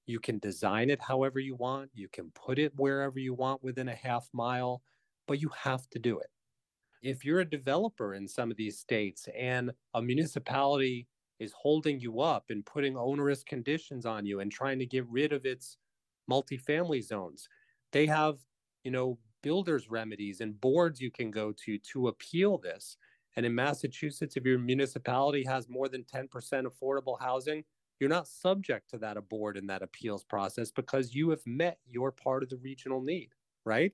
You 0.07 0.21
can 0.21 0.39
design 0.39 0.91
it 0.91 1.01
however 1.01 1.41
you 1.41 1.57
want, 1.57 1.91
you 1.95 2.09
can 2.09 2.31
put 2.31 2.59
it 2.59 2.73
wherever 2.77 3.19
you 3.19 3.35
want 3.35 3.63
within 3.63 3.89
a 3.89 3.95
half 3.95 4.29
mile, 4.33 4.83
but 5.27 5.41
you 5.41 5.51
have 5.57 5.89
to 5.91 5.99
do 5.99 6.19
it. 6.21 6.31
If 7.03 7.25
you're 7.25 7.41
a 7.41 7.45
developer 7.45 8.15
in 8.15 8.27
some 8.29 8.51
of 8.51 8.57
these 8.57 8.79
states 8.79 9.29
and 9.37 9.73
a 9.95 10.03
municipality 10.03 11.09
is 11.39 11.53
holding 11.53 12.01
you 12.01 12.21
up 12.21 12.47
and 12.51 12.65
putting 12.65 12.97
onerous 12.97 13.43
conditions 13.43 14.07
on 14.07 14.25
you 14.25 14.41
and 14.41 14.51
trying 14.51 14.79
to 14.79 14.87
get 14.87 15.07
rid 15.09 15.33
of 15.33 15.45
its 15.45 15.77
multifamily 16.31 17.03
zones. 17.05 17.49
They 17.93 18.07
have, 18.07 18.39
you 18.85 18.91
know, 18.91 19.19
builders 19.43 19.91
remedies 19.91 20.41
and 20.41 20.61
boards 20.61 21.01
you 21.01 21.11
can 21.11 21.31
go 21.31 21.53
to 21.65 21.79
to 21.79 22.09
appeal 22.09 22.59
this. 22.59 22.97
And 23.37 23.45
in 23.45 23.55
Massachusetts, 23.55 24.37
if 24.37 24.45
your 24.45 24.59
municipality 24.59 25.45
has 25.45 25.69
more 25.69 25.89
than 25.89 26.05
10% 26.05 26.29
affordable 26.65 27.21
housing, 27.21 27.65
you're 28.01 28.11
not 28.11 28.29
subject 28.29 28.91
to 28.91 28.99
that 28.99 29.29
board 29.29 29.57
and 29.57 29.69
that 29.69 29.83
appeals 29.83 30.25
process 30.25 30.71
because 30.71 31.15
you 31.15 31.31
have 31.31 31.47
met 31.47 31.79
your 31.87 32.13
part 32.13 32.43
of 32.43 32.49
the 32.49 32.57
regional 32.57 33.01
need, 33.01 33.31
right? 33.65 33.93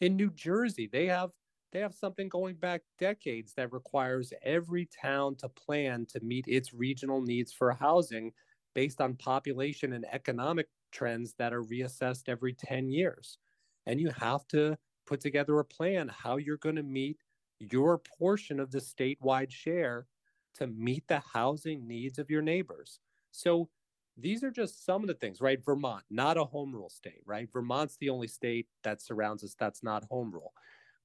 In 0.00 0.16
New 0.16 0.30
Jersey, 0.30 0.88
they 0.90 1.06
have 1.06 1.30
they 1.76 1.82
have 1.82 1.94
something 1.94 2.30
going 2.30 2.54
back 2.54 2.80
decades 2.98 3.52
that 3.52 3.70
requires 3.70 4.32
every 4.42 4.88
town 4.98 5.36
to 5.36 5.46
plan 5.50 6.06
to 6.06 6.18
meet 6.20 6.46
its 6.48 6.72
regional 6.72 7.20
needs 7.20 7.52
for 7.52 7.70
housing 7.70 8.32
based 8.74 9.02
on 9.02 9.14
population 9.16 9.92
and 9.92 10.06
economic 10.10 10.68
trends 10.90 11.34
that 11.38 11.52
are 11.52 11.62
reassessed 11.64 12.30
every 12.30 12.54
10 12.54 12.88
years. 12.88 13.36
And 13.84 14.00
you 14.00 14.08
have 14.08 14.48
to 14.48 14.78
put 15.06 15.20
together 15.20 15.58
a 15.58 15.64
plan 15.66 16.08
how 16.08 16.38
you're 16.38 16.56
going 16.56 16.76
to 16.76 16.82
meet 16.82 17.18
your 17.58 17.98
portion 17.98 18.58
of 18.58 18.70
the 18.70 18.78
statewide 18.78 19.50
share 19.50 20.06
to 20.54 20.68
meet 20.68 21.06
the 21.08 21.22
housing 21.34 21.86
needs 21.86 22.18
of 22.18 22.30
your 22.30 22.40
neighbors. 22.40 23.00
So 23.32 23.68
these 24.16 24.42
are 24.42 24.50
just 24.50 24.86
some 24.86 25.02
of 25.02 25.08
the 25.08 25.14
things, 25.14 25.42
right? 25.42 25.62
Vermont, 25.62 26.04
not 26.08 26.38
a 26.38 26.44
home 26.44 26.74
rule 26.74 26.88
state, 26.88 27.20
right? 27.26 27.52
Vermont's 27.52 27.98
the 27.98 28.08
only 28.08 28.28
state 28.28 28.66
that 28.82 29.02
surrounds 29.02 29.44
us 29.44 29.54
that's 29.58 29.82
not 29.82 30.04
home 30.04 30.32
rule. 30.32 30.54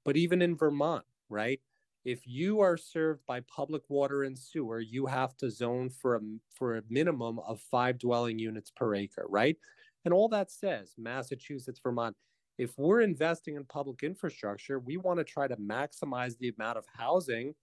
But 0.03 0.17
even 0.17 0.41
in 0.41 0.55
Vermont, 0.55 1.05
right? 1.29 1.59
if 2.03 2.25
you 2.25 2.61
are 2.61 2.77
served 2.77 3.25
by 3.27 3.41
public 3.41 3.83
water 3.89 4.23
and 4.23 4.37
sewer, 4.37 4.79
you 4.79 5.05
have 5.05 5.35
to 5.37 5.51
zone 5.51 5.89
for 5.89 6.15
a 6.15 6.19
for 6.53 6.77
a 6.77 6.83
minimum 6.89 7.39
of 7.39 7.59
five 7.59 7.99
dwelling 7.99 8.39
units 8.39 8.71
per 8.71 8.95
acre, 8.95 9.25
right? 9.29 9.57
And 10.05 10.13
all 10.13 10.27
that 10.29 10.49
says, 10.49 10.95
Massachusetts, 10.97 11.79
Vermont, 11.81 12.15
if 12.57 12.77
we're 12.77 13.01
investing 13.01 13.55
in 13.55 13.65
public 13.65 14.01
infrastructure, 14.03 14.79
we 14.79 14.97
want 14.97 15.19
to 15.19 15.23
try 15.23 15.47
to 15.47 15.55
maximize 15.57 16.37
the 16.37 16.51
amount 16.57 16.77
of 16.77 16.85
housing 16.91 17.53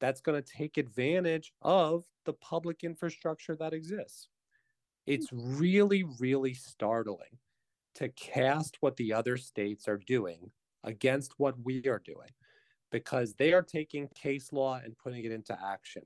that's 0.00 0.22
going 0.22 0.42
to 0.42 0.52
take 0.52 0.78
advantage 0.78 1.52
of 1.60 2.04
the 2.24 2.32
public 2.32 2.82
infrastructure 2.82 3.56
that 3.56 3.74
exists. 3.74 4.28
It's 5.06 5.28
really, 5.32 6.04
really 6.18 6.54
startling 6.54 7.38
to 7.96 8.08
cast 8.08 8.78
what 8.80 8.96
the 8.96 9.12
other 9.12 9.36
states 9.36 9.86
are 9.86 9.98
doing 9.98 10.50
against 10.84 11.34
what 11.38 11.54
we 11.62 11.86
are 11.86 12.02
doing 12.04 12.30
because 12.90 13.34
they 13.34 13.52
are 13.52 13.62
taking 13.62 14.08
case 14.14 14.52
law 14.52 14.80
and 14.84 14.96
putting 14.98 15.24
it 15.24 15.32
into 15.32 15.56
action. 15.64 16.02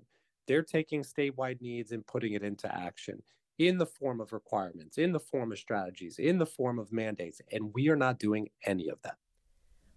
They're 0.47 0.63
taking 0.63 1.03
statewide 1.03 1.61
needs 1.61 1.93
and 1.93 2.07
putting 2.07 2.35
it 2.35 2.43
into 2.43 2.73
action 2.73 3.23
in 3.59 3.79
the 3.79 3.87
form 3.87 4.21
of 4.21 4.33
requirements, 4.33 4.99
in 4.99 5.13
the 5.13 5.21
form 5.21 5.51
of 5.51 5.59
strategies, 5.59 6.19
in 6.19 6.39
the 6.39 6.47
form 6.47 6.79
of 6.79 6.93
mandates, 6.93 7.41
and 7.53 7.73
we 7.75 7.89
are 7.89 7.97
not 7.97 8.19
doing 8.19 8.49
any 8.65 8.89
of 8.89 9.01
that. 9.03 9.17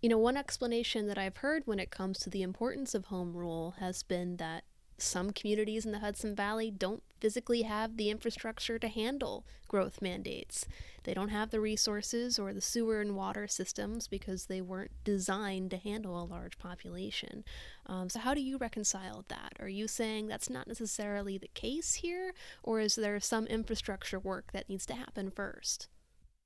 You 0.02 0.10
know, 0.10 0.18
one 0.18 0.38
explanation 0.38 1.08
that 1.08 1.18
I've 1.18 1.38
heard 1.38 1.64
when 1.66 1.78
it 1.78 1.92
comes 1.92 2.20
to 2.20 2.30
the 2.30 2.42
importance 2.42 2.96
of 2.96 3.06
home 3.06 3.36
rule 3.36 3.76
has 3.80 4.02
been 4.02 4.38
that 4.38 4.64
some 5.02 5.32
communities 5.32 5.86
in 5.86 5.92
the 5.92 6.00
Hudson 6.00 6.36
Valley 6.36 6.72
don't 6.72 7.04
physically 7.20 7.64
have 7.64 7.98
the 7.98 8.10
infrastructure 8.10 8.80
to 8.80 8.88
handle 8.88 9.46
growth 9.68 10.02
mandates. 10.02 10.66
They 11.04 11.14
don't 11.14 11.30
have 11.30 11.50
the 11.50 11.60
resources 11.60 12.38
or 12.38 12.54
the 12.54 12.62
sewer 12.62 13.02
and 13.02 13.16
water 13.16 13.48
systems 13.48 14.08
because 14.08 14.46
they 14.46 14.62
weren't 14.62 14.92
designed 15.04 15.72
to 15.72 15.78
handle 15.78 16.22
a 16.22 16.26
large 16.26 16.58
population. 16.58 17.44
Um, 17.86 18.10
so, 18.10 18.20
how 18.20 18.34
do 18.34 18.42
you 18.42 18.58
reconcile 18.58 19.26
that? 19.28 19.54
Are 19.60 19.70
you 19.70 19.88
saying 19.88 20.28
that's 20.28 20.50
not 20.50 20.68
necessarily 20.68 21.38
the 21.38 21.50
case 21.50 21.96
here, 21.96 22.34
or 22.64 22.80
is 22.80 22.96
there 22.96 23.20
some 23.20 23.48
infrastructure 23.48 24.20
work 24.20 24.52
that 24.52 24.70
needs 24.70 24.86
to 24.88 24.94
happen 24.94 25.32
first? 25.32 25.88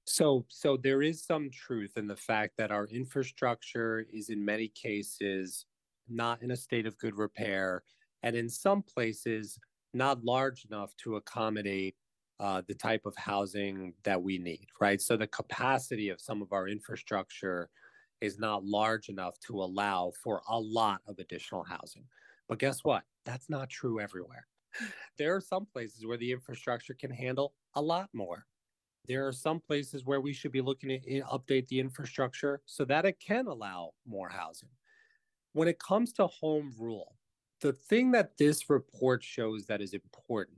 So, 0.05 0.45
so 0.49 0.77
there 0.77 1.01
is 1.01 1.23
some 1.23 1.49
truth 1.49 1.97
in 1.97 2.07
the 2.07 2.15
fact 2.15 2.57
that 2.57 2.71
our 2.71 2.87
infrastructure 2.87 4.05
is 4.11 4.29
in 4.29 4.43
many 4.43 4.67
cases 4.67 5.65
not 6.09 6.41
in 6.41 6.51
a 6.51 6.55
state 6.55 6.85
of 6.85 6.97
good 6.97 7.15
repair 7.15 7.83
and 8.23 8.35
in 8.35 8.49
some 8.49 8.81
places 8.81 9.59
not 9.93 10.23
large 10.23 10.65
enough 10.65 10.95
to 10.97 11.17
accommodate 11.17 11.95
uh, 12.39 12.61
the 12.67 12.73
type 12.73 13.05
of 13.05 13.15
housing 13.15 13.93
that 14.03 14.21
we 14.21 14.37
need, 14.37 14.67
right? 14.81 14.99
So 14.99 15.15
the 15.15 15.27
capacity 15.27 16.09
of 16.09 16.19
some 16.19 16.41
of 16.41 16.51
our 16.51 16.67
infrastructure 16.67 17.69
is 18.21 18.39
not 18.39 18.65
large 18.65 19.09
enough 19.09 19.37
to 19.41 19.61
allow 19.61 20.11
for 20.23 20.41
a 20.49 20.59
lot 20.59 21.01
of 21.07 21.19
additional 21.19 21.63
housing. 21.63 22.05
But 22.47 22.59
guess 22.59 22.79
what? 22.83 23.03
That's 23.25 23.49
not 23.49 23.69
true 23.69 23.99
everywhere. 23.99 24.47
There 25.19 25.35
are 25.35 25.41
some 25.41 25.67
places 25.67 26.03
where 26.03 26.17
the 26.17 26.31
infrastructure 26.31 26.95
can 26.95 27.11
handle 27.11 27.53
a 27.75 27.81
lot 27.81 28.09
more. 28.13 28.47
There 29.07 29.27
are 29.27 29.31
some 29.31 29.59
places 29.59 30.03
where 30.03 30.19
we 30.19 30.33
should 30.33 30.51
be 30.51 30.61
looking 30.61 30.89
to 30.89 31.17
eh, 31.17 31.21
update 31.31 31.67
the 31.67 31.79
infrastructure 31.79 32.61
so 32.65 32.83
that 32.85 33.05
it 33.05 33.19
can 33.19 33.45
allow 33.45 33.91
more 34.07 34.29
housing. 34.29 34.69
When 35.51 35.67
it 35.67 35.77
comes 35.77 36.13
to 36.13 36.25
home 36.25 36.73
rule, 36.79 37.15
the 37.63 37.71
thing 37.71 38.11
that 38.11 38.37
this 38.37 38.69
report 38.69 39.23
shows 39.23 39.65
that 39.65 39.81
is 39.81 39.93
important 39.93 40.57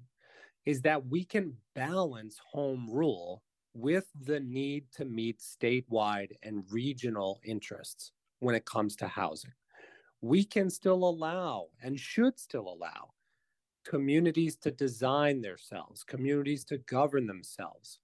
is 0.65 0.81
that 0.81 1.05
we 1.05 1.23
can 1.23 1.53
balance 1.75 2.39
home 2.51 2.89
rule 2.89 3.43
with 3.75 4.07
the 4.23 4.39
need 4.39 4.85
to 4.91 5.05
meet 5.05 5.39
statewide 5.39 6.31
and 6.41 6.63
regional 6.71 7.39
interests 7.45 8.11
when 8.39 8.55
it 8.55 8.65
comes 8.65 8.95
to 8.95 9.07
housing. 9.07 9.51
We 10.21 10.43
can 10.43 10.67
still 10.71 11.07
allow 11.07 11.67
and 11.83 11.99
should 11.99 12.39
still 12.39 12.67
allow 12.67 13.11
communities 13.85 14.55
to 14.55 14.71
design 14.71 15.41
themselves, 15.41 16.03
communities 16.03 16.65
to 16.65 16.79
govern 16.79 17.27
themselves. 17.27 17.99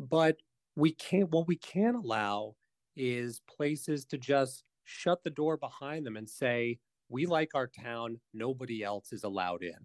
But 0.00 0.38
we 0.74 0.90
can't, 0.90 1.30
what 1.30 1.46
we 1.46 1.54
can't 1.54 2.04
allow 2.04 2.56
is 2.96 3.42
places 3.48 4.04
to 4.06 4.18
just 4.18 4.64
shut 4.82 5.22
the 5.22 5.30
door 5.30 5.56
behind 5.56 6.04
them 6.04 6.16
and 6.16 6.28
say, 6.28 6.80
we 7.10 7.26
like 7.26 7.50
our 7.54 7.66
town, 7.66 8.18
nobody 8.32 8.82
else 8.82 9.12
is 9.12 9.24
allowed 9.24 9.62
in. 9.62 9.76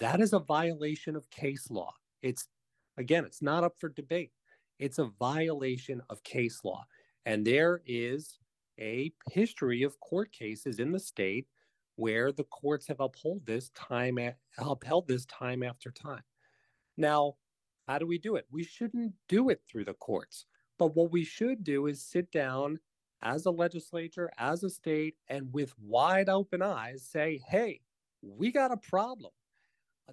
That 0.00 0.20
is 0.20 0.32
a 0.32 0.40
violation 0.40 1.14
of 1.14 1.30
case 1.30 1.70
law. 1.70 1.92
It's, 2.22 2.48
again, 2.96 3.24
it's 3.24 3.42
not 3.42 3.62
up 3.62 3.74
for 3.78 3.90
debate. 3.90 4.32
It's 4.78 4.98
a 4.98 5.10
violation 5.18 6.02
of 6.10 6.22
case 6.24 6.60
law. 6.64 6.84
And 7.24 7.46
there 7.46 7.82
is 7.86 8.38
a 8.80 9.12
history 9.30 9.82
of 9.82 10.00
court 10.00 10.32
cases 10.32 10.78
in 10.78 10.92
the 10.92 10.98
state 10.98 11.46
where 11.96 12.32
the 12.32 12.44
courts 12.44 12.86
have 12.88 13.00
upheld 13.00 13.44
this 13.46 13.70
time 13.70 14.18
upheld 14.58 15.08
this 15.08 15.24
time 15.26 15.62
after 15.62 15.90
time. 15.90 16.22
Now, 16.96 17.34
how 17.86 17.98
do 17.98 18.06
we 18.06 18.18
do 18.18 18.36
it? 18.36 18.46
We 18.50 18.64
shouldn't 18.64 19.12
do 19.28 19.48
it 19.50 19.60
through 19.68 19.84
the 19.84 19.94
courts. 19.94 20.46
But 20.78 20.94
what 20.94 21.10
we 21.10 21.24
should 21.24 21.64
do 21.64 21.86
is 21.86 22.04
sit 22.04 22.30
down 22.30 22.78
as 23.22 23.46
a 23.46 23.50
legislature, 23.50 24.30
as 24.38 24.62
a 24.62 24.70
state, 24.70 25.16
and 25.28 25.52
with 25.52 25.74
wide 25.78 26.28
open 26.28 26.62
eyes 26.62 27.02
say, 27.02 27.40
hey, 27.48 27.80
we 28.22 28.52
got 28.52 28.72
a 28.72 28.76
problem. 28.76 29.32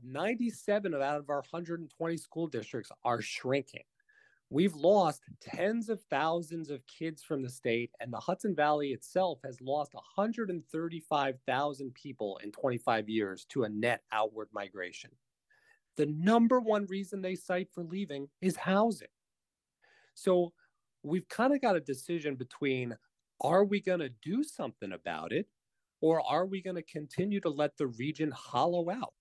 97 0.03 0.95
out 0.95 1.19
of 1.19 1.29
our 1.29 1.37
120 1.37 2.17
school 2.17 2.47
districts 2.47 2.91
are 3.03 3.21
shrinking. 3.21 3.83
We've 4.49 4.75
lost 4.75 5.23
tens 5.41 5.89
of 5.89 6.01
thousands 6.09 6.69
of 6.69 6.85
kids 6.85 7.23
from 7.23 7.41
the 7.41 7.49
state, 7.49 7.91
and 7.99 8.13
the 8.13 8.19
Hudson 8.19 8.55
Valley 8.55 8.89
itself 8.89 9.39
has 9.43 9.59
lost 9.61 9.93
135,000 9.93 11.93
people 11.93 12.39
in 12.43 12.51
25 12.51 13.09
years 13.09 13.45
to 13.49 13.63
a 13.63 13.69
net 13.69 14.01
outward 14.11 14.49
migration. 14.53 15.09
The 15.95 16.05
number 16.05 16.59
one 16.59 16.85
reason 16.85 17.21
they 17.21 17.35
cite 17.35 17.69
for 17.71 17.83
leaving 17.83 18.27
is 18.41 18.55
housing. 18.55 19.07
So 20.13 20.53
we've 21.03 21.27
kind 21.27 21.53
of 21.53 21.61
got 21.61 21.75
a 21.75 21.81
decision 21.81 22.35
between 22.35 22.95
are 23.41 23.65
we 23.65 23.81
going 23.81 23.99
to 23.99 24.09
do 24.21 24.43
something 24.43 24.93
about 24.93 25.31
it 25.31 25.47
or 26.01 26.21
are 26.21 26.45
we 26.45 26.61
going 26.61 26.75
to 26.75 26.83
continue 26.83 27.39
to 27.41 27.49
let 27.49 27.77
the 27.77 27.87
region 27.87 28.31
hollow 28.31 28.89
out? 28.89 29.13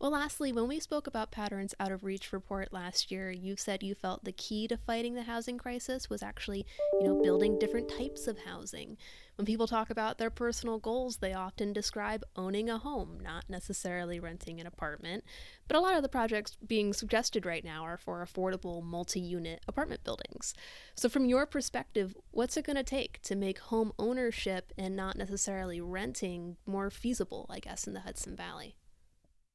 Well, 0.00 0.12
lastly, 0.12 0.50
when 0.50 0.66
we 0.66 0.80
spoke 0.80 1.06
about 1.06 1.30
Pattern's 1.30 1.74
Out 1.78 1.92
of 1.92 2.04
Reach 2.04 2.32
report 2.32 2.72
last 2.72 3.10
year, 3.10 3.30
you 3.30 3.54
said 3.54 3.82
you 3.82 3.94
felt 3.94 4.24
the 4.24 4.32
key 4.32 4.66
to 4.68 4.78
fighting 4.78 5.12
the 5.12 5.24
housing 5.24 5.58
crisis 5.58 6.08
was 6.08 6.22
actually, 6.22 6.64
you 7.00 7.06
know, 7.06 7.22
building 7.22 7.58
different 7.58 7.86
types 7.86 8.26
of 8.26 8.38
housing. 8.38 8.96
When 9.40 9.46
people 9.46 9.66
talk 9.66 9.88
about 9.88 10.18
their 10.18 10.28
personal 10.28 10.78
goals, 10.78 11.16
they 11.16 11.32
often 11.32 11.72
describe 11.72 12.24
owning 12.36 12.68
a 12.68 12.76
home, 12.76 13.18
not 13.22 13.48
necessarily 13.48 14.20
renting 14.20 14.60
an 14.60 14.66
apartment. 14.66 15.24
But 15.66 15.78
a 15.78 15.80
lot 15.80 15.96
of 15.96 16.02
the 16.02 16.10
projects 16.10 16.58
being 16.66 16.92
suggested 16.92 17.46
right 17.46 17.64
now 17.64 17.82
are 17.84 17.96
for 17.96 18.22
affordable 18.22 18.82
multi 18.82 19.18
unit 19.18 19.62
apartment 19.66 20.04
buildings. 20.04 20.52
So, 20.94 21.08
from 21.08 21.24
your 21.24 21.46
perspective, 21.46 22.14
what's 22.32 22.58
it 22.58 22.66
going 22.66 22.76
to 22.76 22.82
take 22.82 23.22
to 23.22 23.34
make 23.34 23.60
home 23.60 23.94
ownership 23.98 24.74
and 24.76 24.94
not 24.94 25.16
necessarily 25.16 25.80
renting 25.80 26.58
more 26.66 26.90
feasible, 26.90 27.46
I 27.48 27.60
guess, 27.60 27.86
in 27.86 27.94
the 27.94 28.00
Hudson 28.00 28.36
Valley? 28.36 28.76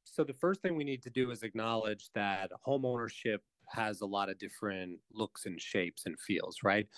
So 0.02 0.24
the 0.24 0.34
first 0.34 0.62
thing 0.62 0.74
we 0.74 0.82
need 0.82 1.02
to 1.04 1.10
do 1.10 1.30
is 1.30 1.44
acknowledge 1.44 2.08
that 2.16 2.50
home 2.64 2.84
ownership 2.84 3.44
has 3.68 4.00
a 4.00 4.06
lot 4.06 4.30
of 4.30 4.38
different 4.40 4.98
looks 5.12 5.46
and 5.46 5.60
shapes 5.60 6.06
and 6.06 6.18
feels, 6.18 6.56
right? 6.64 6.88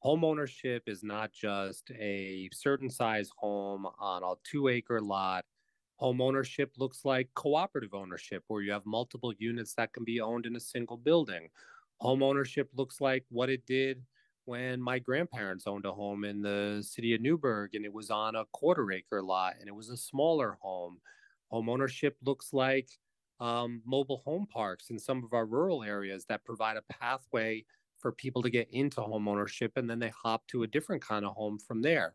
Home 0.00 0.24
ownership 0.24 0.84
is 0.86 1.02
not 1.02 1.32
just 1.32 1.90
a 1.90 2.48
certain 2.52 2.88
size 2.88 3.30
home 3.36 3.86
on 3.98 4.22
a 4.22 4.34
two 4.44 4.68
acre 4.68 5.00
lot. 5.00 5.44
Home 5.96 6.20
ownership 6.20 6.72
looks 6.78 7.04
like 7.04 7.28
cooperative 7.34 7.94
ownership, 7.94 8.44
where 8.46 8.62
you 8.62 8.70
have 8.70 8.86
multiple 8.86 9.32
units 9.38 9.74
that 9.74 9.92
can 9.92 10.04
be 10.04 10.20
owned 10.20 10.46
in 10.46 10.54
a 10.54 10.60
single 10.60 10.96
building. 10.96 11.48
Home 12.00 12.22
ownership 12.22 12.70
looks 12.74 13.00
like 13.00 13.24
what 13.30 13.50
it 13.50 13.66
did 13.66 14.02
when 14.44 14.80
my 14.80 15.00
grandparents 15.00 15.66
owned 15.66 15.84
a 15.84 15.92
home 15.92 16.24
in 16.24 16.42
the 16.42 16.80
city 16.86 17.14
of 17.14 17.20
Newburgh 17.20 17.74
and 17.74 17.84
it 17.84 17.92
was 17.92 18.10
on 18.10 18.36
a 18.36 18.44
quarter 18.52 18.90
acre 18.92 19.20
lot 19.20 19.54
and 19.58 19.68
it 19.68 19.74
was 19.74 19.90
a 19.90 19.96
smaller 19.96 20.56
home 20.62 21.00
Home 21.50 21.68
ownership 21.68 22.16
looks 22.22 22.52
like 22.52 22.88
um, 23.40 23.80
mobile 23.86 24.22
home 24.24 24.46
parks 24.52 24.90
in 24.90 24.98
some 24.98 25.24
of 25.24 25.32
our 25.32 25.46
rural 25.46 25.82
areas 25.82 26.24
that 26.26 26.44
provide 26.44 26.76
a 26.76 26.82
pathway 26.92 27.64
for 27.98 28.12
people 28.12 28.42
to 28.42 28.50
get 28.50 28.68
into 28.70 29.00
home 29.00 29.28
ownership 29.28 29.72
and 29.76 29.88
then 29.88 29.98
they 29.98 30.10
hop 30.10 30.46
to 30.48 30.62
a 30.62 30.66
different 30.66 31.02
kind 31.02 31.24
of 31.24 31.34
home 31.34 31.58
from 31.58 31.82
there. 31.82 32.14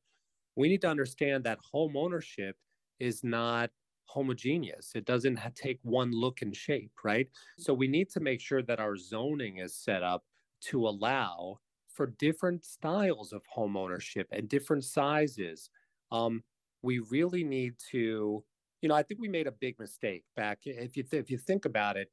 We 0.55 0.69
need 0.69 0.81
to 0.81 0.89
understand 0.89 1.43
that 1.43 1.59
home 1.71 1.97
ownership 1.97 2.55
is 2.99 3.23
not 3.23 3.71
homogeneous. 4.05 4.91
It 4.95 5.05
doesn't 5.05 5.39
take 5.55 5.79
one 5.83 6.11
look 6.11 6.41
and 6.41 6.55
shape, 6.55 6.91
right? 7.03 7.27
So 7.57 7.73
we 7.73 7.87
need 7.87 8.09
to 8.11 8.19
make 8.19 8.39
sure 8.39 8.61
that 8.63 8.79
our 8.79 8.95
zoning 8.95 9.57
is 9.57 9.75
set 9.75 10.03
up 10.03 10.23
to 10.65 10.87
allow 10.87 11.59
for 11.89 12.07
different 12.07 12.65
styles 12.65 13.33
of 13.33 13.41
home 13.47 13.75
ownership 13.77 14.27
and 14.31 14.47
different 14.47 14.83
sizes. 14.83 15.69
Um, 16.11 16.43
we 16.81 16.99
really 16.99 17.43
need 17.43 17.75
to 17.91 18.43
you 18.83 18.89
know, 18.89 18.95
I 18.95 19.01
think 19.01 19.21
we 19.21 19.29
made 19.29 19.47
a 19.47 19.51
big 19.51 19.79
mistake 19.79 20.25
back. 20.35 20.59
If 20.65 20.97
you 20.97 21.03
th- 21.03 21.23
if 21.23 21.31
you 21.31 21.37
think 21.37 21.63
about 21.63 21.95
it, 21.95 22.11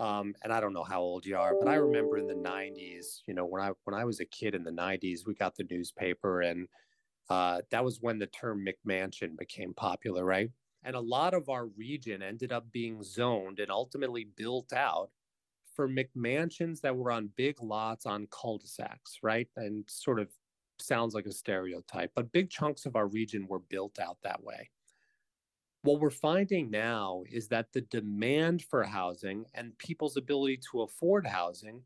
um, 0.00 0.34
and 0.42 0.52
I 0.52 0.60
don't 0.60 0.72
know 0.72 0.84
how 0.84 1.00
old 1.00 1.26
you 1.26 1.36
are, 1.38 1.54
but 1.54 1.68
I 1.68 1.76
remember 1.76 2.18
in 2.18 2.26
the 2.26 2.34
'90s, 2.34 3.22
you 3.26 3.34
know, 3.34 3.46
when 3.46 3.62
I 3.62 3.72
when 3.84 3.94
I 3.94 4.04
was 4.04 4.20
a 4.20 4.26
kid 4.26 4.54
in 4.54 4.64
the 4.64 4.72
'90s, 4.72 5.26
we 5.26 5.34
got 5.34 5.56
the 5.56 5.64
newspaper, 5.70 6.40
and 6.42 6.68
Uh, 7.28 7.62
that 7.70 7.84
was 7.84 8.00
when 8.00 8.18
the 8.18 8.26
term 8.26 8.64
McMansion 8.66 9.36
became 9.38 9.74
popular, 9.74 10.24
right? 10.24 10.50
And 10.82 10.96
a 10.96 11.00
lot 11.00 11.34
of 11.34 11.48
our 11.48 11.66
region 11.66 12.22
ended 12.22 12.52
up 12.52 12.70
being 12.72 13.02
zoned 13.02 13.60
and 13.60 13.70
ultimately 13.70 14.24
built 14.24 14.72
out 14.72 15.12
for 15.74 15.88
McMansions 15.88 16.80
that 16.82 16.96
were 16.96 17.10
on 17.12 17.28
big 17.28 17.62
lots 17.62 18.06
on 18.06 18.26
cul-de-sacs, 18.28 19.18
right? 19.22 19.48
And 19.56 19.88
sort 19.90 20.20
of 20.20 20.32
sounds 20.80 21.14
like 21.14 21.26
a 21.26 21.32
stereotype, 21.32 22.12
but 22.14 22.32
big 22.32 22.50
chunks 22.50 22.86
of 22.86 22.96
our 22.96 23.06
region 23.08 23.46
were 23.48 23.60
built 23.60 23.98
out 23.98 24.18
that 24.22 24.42
way. 24.42 24.70
What 25.82 26.00
we're 26.00 26.10
finding 26.10 26.70
now 26.70 27.24
is 27.30 27.48
that 27.48 27.72
the 27.72 27.80
demand 27.80 28.62
for 28.62 28.84
housing 28.84 29.44
and 29.54 29.76
people's 29.78 30.16
ability 30.16 30.60
to 30.70 30.82
afford 30.82 31.26
housing 31.26 31.82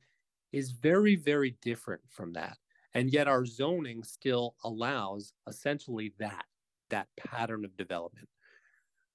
is 0.52 0.72
very, 0.72 1.16
very 1.16 1.56
different 1.62 2.02
from 2.10 2.32
that. 2.34 2.58
And 2.92 3.10
yet 3.10 3.26
our 3.26 3.46
zoning 3.46 4.02
still 4.04 4.54
allows 4.64 5.32
essentially 5.48 6.12
that, 6.18 6.44
that 6.90 7.08
pattern 7.16 7.64
of 7.64 7.76
development. 7.76 8.28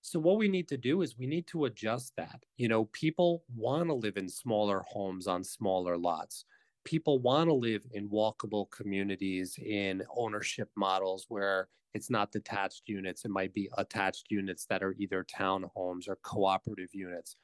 So 0.01 0.19
what 0.19 0.37
we 0.37 0.47
need 0.47 0.67
to 0.69 0.77
do 0.77 1.03
is 1.03 1.17
we 1.17 1.27
need 1.27 1.45
to 1.47 1.65
adjust 1.65 2.13
that. 2.17 2.43
You 2.57 2.67
know, 2.67 2.85
people 2.85 3.43
want 3.55 3.87
to 3.87 3.93
live 3.93 4.17
in 4.17 4.27
smaller 4.27 4.83
homes 4.87 5.27
on 5.27 5.43
smaller 5.43 5.95
lots. 5.95 6.45
People 6.83 7.19
want 7.19 7.47
to 7.47 7.53
live 7.53 7.85
in 7.91 8.09
walkable 8.09 8.69
communities 8.71 9.57
in 9.57 10.03
ownership 10.15 10.69
models 10.75 11.25
where 11.29 11.69
it's 11.93 12.09
not 12.09 12.31
detached 12.31 12.83
units, 12.87 13.25
it 13.25 13.31
might 13.31 13.53
be 13.53 13.69
attached 13.77 14.31
units 14.31 14.65
that 14.65 14.81
are 14.81 14.95
either 14.97 15.25
townhomes 15.25 16.07
or 16.07 16.17
cooperative 16.23 16.93
units. 16.93 17.35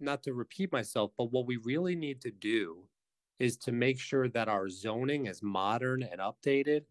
Not 0.00 0.22
to 0.24 0.34
repeat 0.34 0.72
myself, 0.72 1.12
but 1.16 1.32
what 1.32 1.46
we 1.46 1.56
really 1.58 1.94
need 1.94 2.20
to 2.22 2.30
do 2.30 2.88
is 3.38 3.56
to 3.58 3.72
make 3.72 3.98
sure 3.98 4.28
that 4.28 4.48
our 4.48 4.68
zoning 4.68 5.26
is 5.26 5.42
modern 5.42 6.02
and 6.02 6.20
updated, 6.20 6.82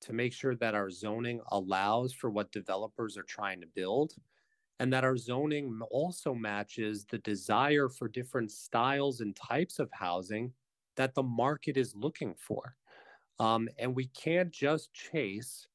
to 0.00 0.12
make 0.12 0.32
sure 0.32 0.54
that 0.56 0.74
our 0.74 0.90
zoning 0.90 1.40
allows 1.52 2.12
for 2.12 2.30
what 2.30 2.52
developers 2.52 3.16
are 3.16 3.22
trying 3.22 3.60
to 3.60 3.66
build, 3.66 4.14
and 4.80 4.92
that 4.92 5.04
our 5.04 5.16
zoning 5.16 5.80
also 5.90 6.34
matches 6.34 7.06
the 7.10 7.18
desire 7.18 7.88
for 7.88 8.08
different 8.08 8.50
styles 8.50 9.20
and 9.20 9.36
types 9.36 9.78
of 9.78 9.88
housing 9.92 10.52
that 10.96 11.14
the 11.14 11.22
market 11.22 11.76
is 11.76 11.94
looking 11.94 12.34
for. 12.34 12.76
Um, 13.38 13.68
and 13.78 13.94
we 13.94 14.06
can't 14.06 14.50
just 14.50 14.92
chase 14.92 15.66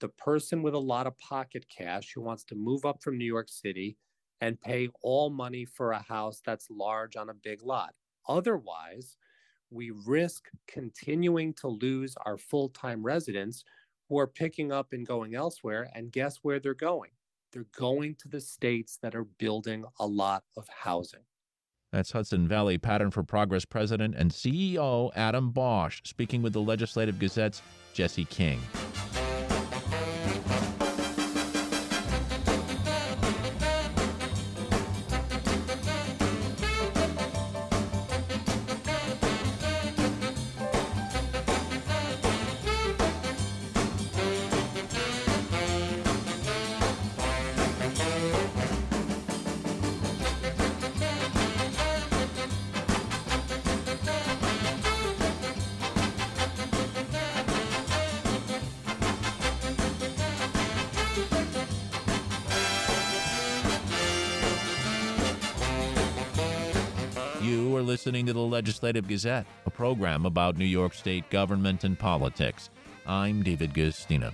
the 0.00 0.08
person 0.08 0.62
with 0.62 0.74
a 0.74 0.78
lot 0.78 1.06
of 1.06 1.18
pocket 1.18 1.66
cash 1.68 2.12
who 2.14 2.22
wants 2.22 2.44
to 2.44 2.54
move 2.54 2.84
up 2.84 3.02
from 3.02 3.18
New 3.18 3.24
York 3.24 3.48
City 3.48 3.96
and 4.40 4.60
pay 4.60 4.88
all 5.02 5.30
money 5.30 5.64
for 5.64 5.92
a 5.92 6.02
house 6.02 6.40
that's 6.44 6.70
large 6.70 7.16
on 7.16 7.28
a 7.28 7.34
big 7.34 7.62
lot. 7.62 7.94
Otherwise, 8.28 9.16
we 9.70 9.90
risk 9.90 10.48
continuing 10.66 11.52
to 11.54 11.68
lose 11.68 12.14
our 12.24 12.38
full 12.38 12.68
time 12.70 13.02
residents 13.02 13.64
who 14.08 14.18
are 14.18 14.26
picking 14.26 14.72
up 14.72 14.92
and 14.92 15.06
going 15.06 15.34
elsewhere. 15.34 15.88
And 15.94 16.10
guess 16.12 16.38
where 16.42 16.58
they're 16.58 16.74
going? 16.74 17.10
They're 17.52 17.66
going 17.76 18.16
to 18.16 18.28
the 18.28 18.40
states 18.40 18.98
that 19.02 19.14
are 19.14 19.24
building 19.24 19.84
a 19.98 20.06
lot 20.06 20.44
of 20.56 20.68
housing. 20.68 21.20
That's 21.92 22.12
Hudson 22.12 22.46
Valley 22.46 22.78
Pattern 22.78 23.10
for 23.10 23.24
Progress 23.24 23.64
President 23.64 24.14
and 24.16 24.30
CEO 24.30 25.10
Adam 25.16 25.50
Bosch 25.50 26.00
speaking 26.04 26.40
with 26.40 26.52
the 26.52 26.60
Legislative 26.60 27.18
Gazette's 27.18 27.62
Jesse 27.94 28.26
King. 28.26 28.60
To 68.30 68.34
the 68.34 68.40
Legislative 68.42 69.08
Gazette, 69.08 69.44
a 69.66 69.70
program 69.70 70.24
about 70.24 70.56
New 70.56 70.64
York 70.64 70.94
State 70.94 71.28
government 71.30 71.82
and 71.82 71.98
politics. 71.98 72.70
I'm 73.04 73.42
David 73.42 73.74
Guistina. 73.74 74.32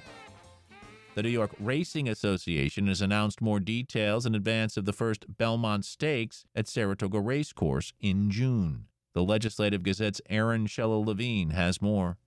The 1.14 1.22
New 1.22 1.30
York 1.30 1.52
Racing 1.58 2.06
Association 2.06 2.88
has 2.88 3.00
announced 3.00 3.40
more 3.40 3.58
details 3.58 4.26
in 4.26 4.34
advance 4.34 4.76
of 4.76 4.84
the 4.84 4.92
first 4.92 5.38
Belmont 5.38 5.86
Stakes 5.86 6.44
at 6.54 6.68
Saratoga 6.68 7.22
Racecourse 7.22 7.94
in 7.98 8.30
June. 8.30 8.84
The 9.14 9.24
Legislative 9.24 9.82
Gazette's 9.82 10.20
Aaron 10.28 10.66
Shellow 10.66 11.02
Levine 11.02 11.52
has 11.52 11.80
more. 11.80 12.18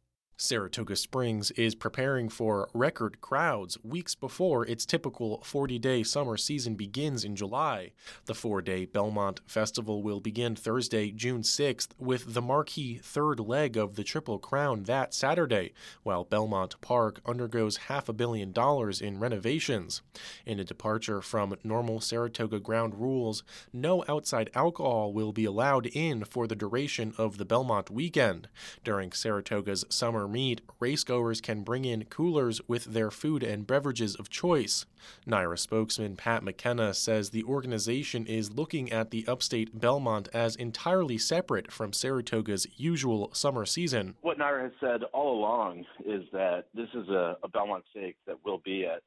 Saratoga 0.42 0.96
Springs 0.96 1.52
is 1.52 1.76
preparing 1.76 2.30
for 2.30 2.70
record 2.74 3.20
crowds 3.20 3.78
weeks 3.84 4.16
before 4.16 4.66
its 4.66 4.86
typical 4.86 5.42
40 5.44 5.78
day 5.80 6.02
summer 6.02 6.38
season 6.38 6.76
begins 6.76 7.26
in 7.26 7.36
July. 7.36 7.92
The 8.24 8.34
four 8.34 8.62
day 8.62 8.86
Belmont 8.86 9.42
Festival 9.46 10.02
will 10.02 10.22
begin 10.22 10.56
Thursday, 10.56 11.12
June 11.12 11.42
6th, 11.42 11.90
with 12.00 12.34
the 12.34 12.42
marquee 12.42 13.02
third 13.04 13.42
leg 13.42 13.76
of 13.76 13.98
the 13.98 14.04
Triple 14.06 14.40
Crown 14.40 14.84
that 14.84 15.14
Saturday, 15.14 15.74
while 16.04 16.24
Belmont 16.24 16.80
Park 16.80 17.20
undergoes 17.26 17.76
half 17.76 18.08
a 18.08 18.14
billion 18.14 18.54
dollars 18.54 19.02
in 19.02 19.20
renovations. 19.20 20.02
In 20.46 20.58
a 20.58 20.64
departure 20.64 21.22
from 21.22 21.58
normal 21.66 22.00
Saratoga 22.00 22.62
ground 22.62 22.96
rules, 22.96 23.44
no 23.74 24.06
outside 24.08 24.52
alcohol 24.56 25.12
will 25.12 25.34
be 25.34 25.44
allowed 25.44 25.88
in 25.88 26.24
for 26.24 26.48
the 26.48 26.56
duration 26.56 27.14
of 27.18 27.38
the 27.38 27.46
Belmont 27.46 27.92
weekend. 27.92 28.48
During 28.86 29.12
Saratoga's 29.12 29.84
summer 29.90 30.29
meet, 30.30 30.62
racegoers 30.80 31.42
can 31.42 31.64
bring 31.64 31.86
in 31.86 32.06
coolers 32.06 32.62
with 32.68 32.86
their 32.86 33.12
food 33.12 33.44
and 33.44 33.68
beverages 33.68 34.16
of 34.16 34.30
choice. 34.30 34.86
NYRA 35.28 35.58
spokesman 35.58 36.16
Pat 36.16 36.44
McKenna 36.44 36.94
says 36.94 37.30
the 37.30 37.44
organization 37.44 38.26
is 38.26 38.54
looking 38.54 38.92
at 38.92 39.12
the 39.12 39.26
upstate 39.28 39.80
Belmont 39.80 40.30
as 40.34 40.56
entirely 40.56 41.18
separate 41.18 41.72
from 41.72 41.94
Saratoga's 41.94 42.68
usual 42.78 43.30
summer 43.34 43.66
season. 43.66 44.16
What 44.22 44.38
NYRA 44.38 44.64
has 44.64 44.72
said 44.80 45.04
all 45.14 45.38
along 45.38 45.86
is 46.06 46.24
that 46.32 46.66
this 46.74 46.90
is 46.94 47.10
a, 47.10 47.38
a 47.44 47.48
Belmont 47.48 47.84
Stakes 47.92 48.20
that 48.28 48.38
will 48.46 48.62
be 48.64 48.86
at 48.86 49.02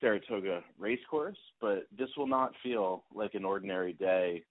Saratoga 0.00 0.64
Racecourse, 0.78 1.38
but 1.60 1.86
this 1.96 2.08
will 2.16 2.26
not 2.26 2.52
feel 2.62 3.04
like 3.14 3.34
an 3.34 3.44
ordinary 3.44 3.92
day 3.92 4.44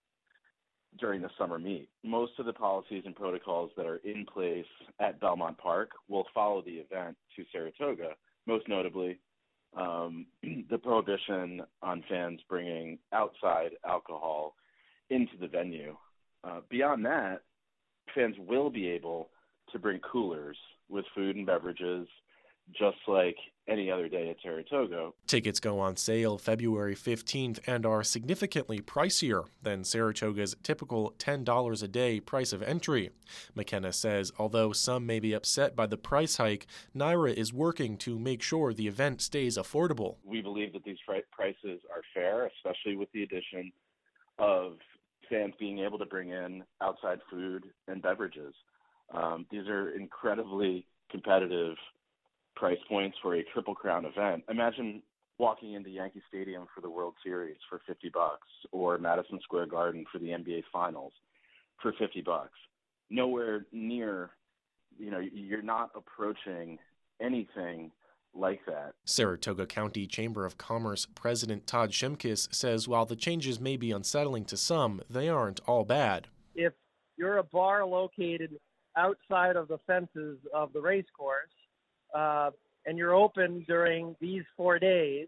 during 0.97 1.21
the 1.21 1.29
summer 1.37 1.59
meet. 1.59 1.89
Most 2.03 2.33
of 2.39 2.45
the 2.45 2.53
policies 2.53 3.03
and 3.05 3.15
protocols 3.15 3.71
that 3.77 3.85
are 3.85 4.01
in 4.03 4.25
place 4.25 4.65
at 4.99 5.19
Belmont 5.19 5.57
Park 5.57 5.91
will 6.07 6.25
follow 6.33 6.61
the 6.61 6.71
event 6.71 7.15
to 7.35 7.43
Saratoga, 7.51 8.11
most 8.47 8.67
notably 8.67 9.19
um, 9.77 10.25
the 10.69 10.77
prohibition 10.77 11.61
on 11.81 12.03
fans 12.09 12.39
bringing 12.49 12.97
outside 13.13 13.71
alcohol 13.87 14.55
into 15.09 15.37
the 15.39 15.47
venue. 15.47 15.95
Uh, 16.43 16.61
beyond 16.69 17.05
that, 17.05 17.41
fans 18.15 18.35
will 18.39 18.69
be 18.69 18.87
able 18.87 19.29
to 19.71 19.79
bring 19.79 19.99
coolers 19.99 20.57
with 20.89 21.05
food 21.13 21.35
and 21.35 21.45
beverages 21.45 22.07
just 22.77 22.97
like 23.07 23.37
any 23.69 23.91
other 23.91 24.09
day 24.09 24.29
at 24.29 24.37
Saratoga. 24.41 25.11
Tickets 25.27 25.59
go 25.59 25.79
on 25.79 25.95
sale 25.95 26.37
February 26.37 26.95
15th 26.95 27.59
and 27.67 27.85
are 27.85 28.03
significantly 28.03 28.79
pricier 28.79 29.45
than 29.61 29.83
Saratoga's 29.83 30.55
typical 30.63 31.13
$10 31.19 31.83
a 31.83 31.87
day 31.87 32.19
price 32.19 32.51
of 32.51 32.63
entry. 32.63 33.11
McKenna 33.55 33.93
says 33.93 34.31
although 34.39 34.73
some 34.73 35.05
may 35.05 35.19
be 35.19 35.33
upset 35.33 35.75
by 35.75 35.85
the 35.85 35.97
price 35.97 36.37
hike, 36.37 36.65
NYRA 36.95 37.33
is 37.33 37.53
working 37.53 37.97
to 37.97 38.17
make 38.17 38.41
sure 38.41 38.73
the 38.73 38.87
event 38.87 39.21
stays 39.21 39.57
affordable. 39.57 40.15
We 40.23 40.41
believe 40.41 40.73
that 40.73 40.83
these 40.83 40.97
prices 41.05 41.81
are 41.93 42.01
fair, 42.13 42.47
especially 42.57 42.95
with 42.95 43.11
the 43.11 43.23
addition 43.23 43.71
of 44.39 44.77
fans 45.29 45.53
being 45.59 45.79
able 45.79 45.99
to 45.99 46.05
bring 46.05 46.29
in 46.29 46.63
outside 46.81 47.19
food 47.29 47.65
and 47.87 48.01
beverages. 48.01 48.53
Um, 49.13 49.45
these 49.51 49.67
are 49.67 49.91
incredibly 49.91 50.87
competitive 51.11 51.75
price 52.55 52.79
points 52.87 53.17
for 53.21 53.35
a 53.35 53.43
triple 53.53 53.75
crown 53.75 54.05
event. 54.05 54.43
Imagine 54.49 55.01
walking 55.37 55.73
into 55.73 55.89
Yankee 55.89 56.21
Stadium 56.27 56.65
for 56.75 56.81
the 56.81 56.89
World 56.89 57.13
Series 57.23 57.57
for 57.69 57.81
50 57.87 58.09
bucks 58.13 58.47
or 58.71 58.97
Madison 58.97 59.39
Square 59.41 59.67
Garden 59.67 60.05
for 60.11 60.19
the 60.19 60.27
NBA 60.27 60.63
Finals 60.71 61.13
for 61.81 61.93
50 61.97 62.21
bucks. 62.21 62.57
Nowhere 63.09 63.65
near, 63.71 64.31
you 64.97 65.09
know, 65.09 65.19
you're 65.19 65.61
not 65.61 65.91
approaching 65.95 66.77
anything 67.21 67.91
like 68.35 68.59
that. 68.67 68.93
Saratoga 69.05 69.65
County 69.65 70.05
Chamber 70.05 70.45
of 70.45 70.57
Commerce 70.57 71.07
President 71.15 71.65
Todd 71.65 71.91
Shimkus 71.91 72.53
says 72.53 72.87
while 72.87 73.05
the 73.05 73.15
changes 73.15 73.59
may 73.59 73.77
be 73.77 73.91
unsettling 73.91 74.45
to 74.45 74.57
some, 74.57 75.01
they 75.09 75.29
aren't 75.29 75.61
all 75.65 75.83
bad. 75.83 76.27
If 76.53 76.73
you're 77.17 77.37
a 77.37 77.43
bar 77.43 77.85
located 77.85 78.59
outside 78.95 79.55
of 79.55 79.67
the 79.67 79.79
fences 79.87 80.37
of 80.53 80.73
the 80.73 80.81
race 80.81 81.05
course, 81.17 81.49
uh, 82.15 82.51
and 82.85 82.97
you're 82.97 83.13
open 83.13 83.63
during 83.67 84.15
these 84.19 84.43
four 84.57 84.79
days, 84.79 85.27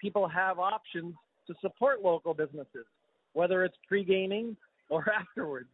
people 0.00 0.26
have 0.28 0.58
options 0.58 1.14
to 1.46 1.54
support 1.60 2.02
local 2.02 2.34
businesses, 2.34 2.86
whether 3.32 3.64
it's 3.64 3.76
pre-gaming 3.86 4.56
or 4.88 5.04
afterwards. 5.20 5.68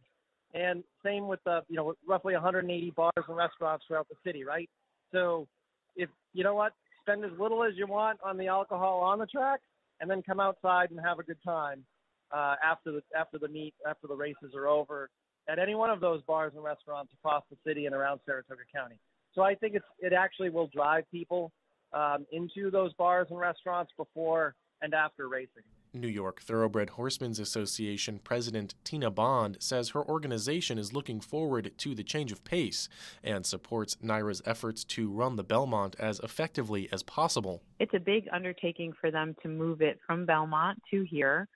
And 0.53 0.83
same 1.05 1.27
with 1.27 1.39
the, 1.45 1.61
you 1.69 1.75
know, 1.75 1.93
roughly 2.07 2.33
180 2.33 2.91
bars 2.91 3.11
and 3.15 3.37
restaurants 3.37 3.85
throughout 3.87 4.07
the 4.09 4.15
city, 4.25 4.43
right? 4.43 4.69
So 5.11 5.47
if, 5.95 6.09
you 6.33 6.43
know 6.43 6.55
what, 6.55 6.73
spend 7.01 7.23
as 7.23 7.31
little 7.39 7.63
as 7.63 7.73
you 7.75 7.87
want 7.87 8.19
on 8.23 8.37
the 8.37 8.47
alcohol 8.47 8.99
on 9.01 9.19
the 9.19 9.27
track 9.27 9.61
and 10.01 10.09
then 10.09 10.21
come 10.21 10.39
outside 10.39 10.91
and 10.91 10.99
have 10.99 11.19
a 11.19 11.23
good 11.23 11.37
time 11.45 11.83
uh, 12.31 12.55
after 12.63 12.91
the 12.91 13.01
after 13.17 13.39
the 13.39 13.47
meet 13.47 13.73
after 13.87 14.07
the 14.07 14.15
races 14.15 14.53
are 14.55 14.67
over 14.67 15.09
at 15.49 15.57
any 15.57 15.73
one 15.73 15.89
of 15.89 15.99
those 15.99 16.21
bars 16.23 16.53
and 16.55 16.63
restaurants 16.63 17.11
across 17.13 17.43
the 17.49 17.57
city 17.65 17.85
and 17.87 17.95
around 17.95 18.19
Saratoga 18.25 18.61
County. 18.73 18.95
So 19.39 19.45
I 19.45 19.55
think 19.55 19.75
it's 19.75 19.85
it 19.99 20.11
actually 20.11 20.49
will 20.49 20.67
drive 20.67 21.05
people 21.09 21.53
um, 21.93 22.25
into 22.33 22.69
those 22.69 22.91
bars 22.95 23.27
and 23.29 23.39
restaurants 23.39 23.89
before 23.95 24.53
and 24.81 24.93
after 24.93 25.29
racing. 25.29 25.63
New 25.93 26.09
York 26.09 26.41
Thoroughbred 26.41 26.89
Horsemen's 26.89 27.39
Association 27.39 28.19
President 28.21 28.75
Tina 28.83 29.09
Bond 29.09 29.55
says 29.61 29.91
her 29.91 30.03
organization 30.03 30.77
is 30.77 30.91
looking 30.91 31.21
forward 31.21 31.71
to 31.77 31.95
the 31.95 32.03
change 32.03 32.33
of 32.33 32.43
pace 32.43 32.89
and 33.23 33.45
supports 33.45 33.95
NYRA's 34.03 34.41
efforts 34.45 34.83
to 34.83 35.09
run 35.09 35.37
the 35.37 35.43
Belmont 35.43 35.95
as 35.97 36.19
effectively 36.19 36.89
as 36.91 37.01
possible. 37.01 37.61
It's 37.79 37.93
a 37.93 37.99
big 37.99 38.27
undertaking 38.33 38.91
for 38.99 39.09
them 39.09 39.37
to 39.41 39.47
move 39.47 39.81
it 39.81 39.99
from 40.05 40.25
Belmont 40.25 40.81
to 40.91 41.03
here. 41.09 41.47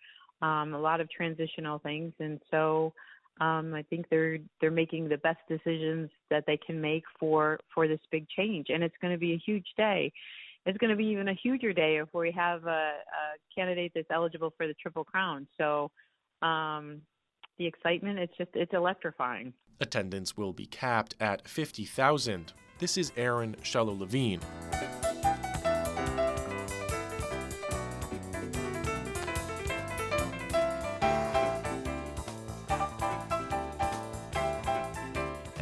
Um, 0.41 0.73
a 0.73 0.79
lot 0.79 1.01
of 1.01 1.11
transitional 1.11 1.79
things, 1.79 2.13
and 2.19 2.39
so 2.49 2.93
um, 3.41 3.73
I 3.73 3.83
think 3.89 4.05
they're 4.09 4.37
they're 4.61 4.71
making 4.71 5.09
the 5.09 5.17
best 5.17 5.39
decisions 5.49 6.09
that 6.29 6.43
they 6.45 6.57
can 6.57 6.79
make 6.79 7.03
for 7.19 7.59
for 7.73 7.87
this 7.87 7.99
big 8.11 8.27
change, 8.29 8.67
and 8.69 8.83
it's 8.83 8.95
going 9.01 9.13
to 9.13 9.19
be 9.19 9.33
a 9.33 9.41
huge 9.45 9.67
day 9.77 10.11
it's 10.65 10.77
going 10.77 10.89
to 10.89 10.95
be 10.95 11.05
even 11.05 11.27
a 11.27 11.33
huger 11.33 11.73
day 11.73 11.97
if 11.97 12.09
we 12.13 12.31
have 12.31 12.65
a, 12.65 12.69
a 12.69 13.53
candidate 13.53 13.91
that's 13.93 14.07
eligible 14.11 14.53
for 14.55 14.67
the 14.67 14.73
Triple 14.75 15.03
Crown. 15.03 15.47
So 15.57 15.91
um, 16.41 17.01
the 17.57 17.65
excitement, 17.65 18.19
it's 18.19 18.35
just, 18.37 18.51
it's 18.53 18.73
electrifying. 18.73 19.53
Attendance 19.79 20.37
will 20.37 20.53
be 20.53 20.65
capped 20.65 21.15
at 21.19 21.47
50,000. 21.47 22.53
This 22.79 22.97
is 22.97 23.11
Aaron 23.17 23.55
Shellow 23.61 23.97
Levine. 23.97 24.39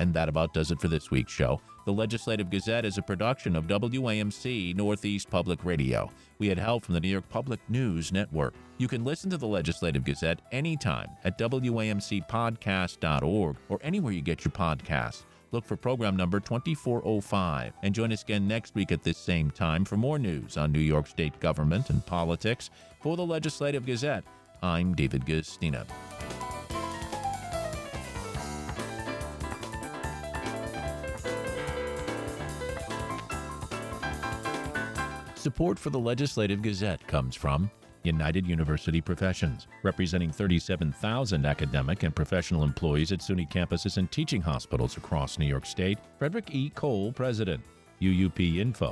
And 0.02 0.14
that 0.16 0.28
about 0.28 0.52
does 0.52 0.72
it 0.72 0.82
for 0.82 0.88
this 0.88 1.12
week's 1.12 1.32
show. 1.32 1.62
The 1.86 1.94
Legislative 1.94 2.50
Gazette 2.50 2.86
is 2.86 2.98
a 2.98 3.04
production 3.04 3.56
of 3.56 3.68
WAMC 3.68 4.76
Northeast 4.76 5.30
Public 5.30 5.64
Radio. 5.64 6.10
We 6.40 6.48
had 6.48 6.58
help 6.58 6.84
from 6.84 6.96
the 6.96 7.00
New 7.00 7.10
York 7.10 7.30
Public 7.30 7.60
News 7.70 8.12
Network. 8.12 8.56
You 8.80 8.88
can 8.88 9.04
listen 9.04 9.30
to 9.30 9.38
the 9.38 9.46
Legislative 9.46 10.04
Gazette 10.04 10.42
anytime 10.52 11.10
at 11.24 11.38
WAMCpodcast.org 11.38 13.58
or 13.70 13.80
anywhere 13.84 14.12
you 14.12 14.22
get 14.22 14.44
your 14.44 14.54
podcasts. 14.54 15.26
Look 15.52 15.66
for 15.66 15.76
program 15.76 16.16
number 16.16 16.40
2405 16.40 17.74
and 17.84 17.94
join 17.94 18.12
us 18.12 18.24
again 18.24 18.48
next 18.48 18.74
week 18.74 18.92
at 18.92 19.04
this 19.04 19.20
same 19.20 19.52
time 19.52 19.86
for 19.86 19.98
more 19.98 20.18
news 20.18 20.58
on 20.58 20.72
New 20.72 20.80
York 20.80 21.06
State 21.06 21.40
government 21.40 21.92
and 21.92 22.04
politics. 22.08 22.72
For 23.02 23.16
the 23.16 23.26
Legislative 23.26 23.86
Gazette, 23.86 24.24
I'm 24.64 24.96
David 24.96 25.28
Guistina. 25.28 25.86
Support 35.42 35.80
for 35.80 35.90
the 35.90 35.98
Legislative 35.98 36.62
Gazette 36.62 37.08
comes 37.08 37.36
from 37.36 37.72
United 38.04 38.46
University 38.46 39.02
Professions, 39.02 39.66
representing 39.82 40.32
37,000 40.32 41.48
academic 41.48 42.04
and 42.04 42.16
professional 42.16 42.62
employees 42.64 43.12
at 43.12 43.22
SUNY 43.22 43.52
campuses 43.52 43.98
and 43.98 44.12
teaching 44.12 44.40
hospitals 44.40 44.98
across 44.98 45.40
New 45.40 45.48
York 45.48 45.66
State. 45.66 45.98
Frederick 46.20 46.54
E. 46.54 46.70
Cole, 46.70 47.12
President. 47.12 47.64
UUPinfo.org. 48.04 48.92